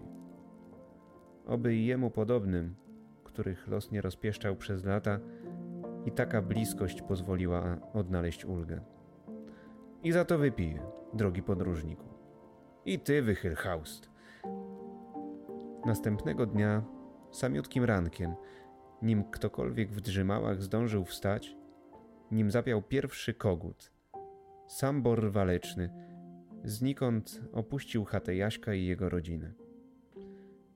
Oby 1.46 1.76
i 1.76 1.86
jemu 1.86 2.12
podobnym, 2.12 2.76
których 3.24 3.68
los 3.68 3.92
nie 3.92 4.02
rozpieszczał 4.02 4.56
przez 4.56 4.86
lata, 4.86 5.20
i 6.06 6.12
taka 6.12 6.42
bliskość 6.42 7.02
pozwoliła 7.02 7.78
odnaleźć 7.94 8.46
ulgę. 8.46 8.82
I 10.04 10.12
za 10.12 10.26
to 10.26 10.38
wypiję, 10.38 10.80
drogi 11.14 11.44
podróżniku. 11.44 12.06
I 12.86 13.00
ty 13.00 13.22
wychyl 13.22 13.56
haust. 13.56 14.10
Następnego 15.86 16.46
dnia, 16.46 16.84
samiutkim 17.32 17.84
rankiem, 17.84 18.36
nim 19.02 19.24
ktokolwiek 19.24 19.92
w 19.92 20.02
drzymałach 20.02 20.64
zdążył 20.64 21.06
wstać, 21.06 21.56
nim 22.32 22.52
zapiał 22.52 22.82
pierwszy 22.82 23.34
kogut, 23.34 23.92
Sambor 24.68 25.32
waleczny, 25.32 25.90
znikąd 26.64 27.42
opuścił 27.54 28.06
chatę 28.06 28.36
Jaśka 28.36 28.74
i 28.74 28.86
jego 28.86 29.10
rodzinę. 29.10 29.54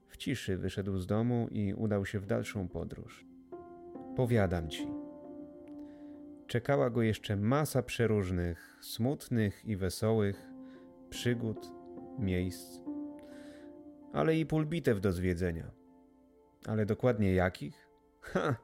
W 0.07 0.17
ciszy 0.17 0.57
wyszedł 0.57 0.97
z 0.97 1.07
domu 1.07 1.47
i 1.51 1.73
udał 1.73 2.05
się 2.05 2.19
w 2.19 2.25
dalszą 2.25 2.67
podróż. 2.67 3.25
Powiadam 4.15 4.69
ci. 4.69 4.87
Czekała 6.47 6.89
go 6.89 7.01
jeszcze 7.01 7.35
masa 7.35 7.83
przeróżnych, 7.83 8.77
smutnych 8.81 9.65
i 9.65 9.75
wesołych 9.75 10.49
przygód, 11.09 11.71
miejsc, 12.19 12.81
ale 14.13 14.35
i 14.35 14.45
pól 14.45 14.65
bitew 14.65 15.01
do 15.01 15.11
zwiedzenia. 15.11 15.71
Ale 16.67 16.85
dokładnie 16.85 17.33
jakich? 17.33 17.89
Ha! 18.21 18.55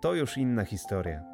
To 0.00 0.14
już 0.14 0.38
inna 0.38 0.64
historia. 0.64 1.24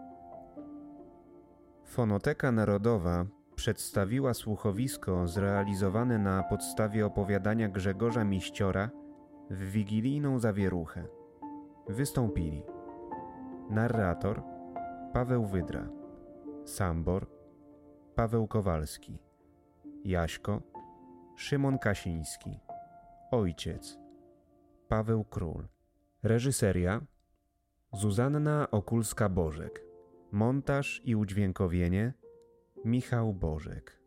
Fonoteka 1.84 2.52
Narodowa 2.52 3.26
przedstawiła 3.54 4.34
słuchowisko 4.34 5.28
zrealizowane 5.28 6.18
na 6.18 6.42
podstawie 6.42 7.06
opowiadania 7.06 7.68
Grzegorza 7.68 8.24
Miściora 8.24 8.90
w 9.50 9.70
wigilijną 9.70 10.38
zawieruchę. 10.38 11.06
Wystąpili 11.88 12.62
narrator 13.70 14.42
Paweł 15.12 15.46
Wydra, 15.46 15.88
Sambor 16.64 17.26
Paweł 18.14 18.48
Kowalski, 18.48 19.18
Jaśko 20.04 20.62
Szymon 21.36 21.78
Kasiński, 21.78 22.60
Ojciec 23.30 23.98
Paweł 24.88 25.24
Król, 25.24 25.68
reżyseria 26.22 27.00
Zuzanna 27.92 28.66
Okulska-Bożek, 28.70 29.80
montaż 30.32 31.02
i 31.04 31.16
udźwiękowienie 31.16 32.12
Michał 32.84 33.34
Bożek. 33.34 33.99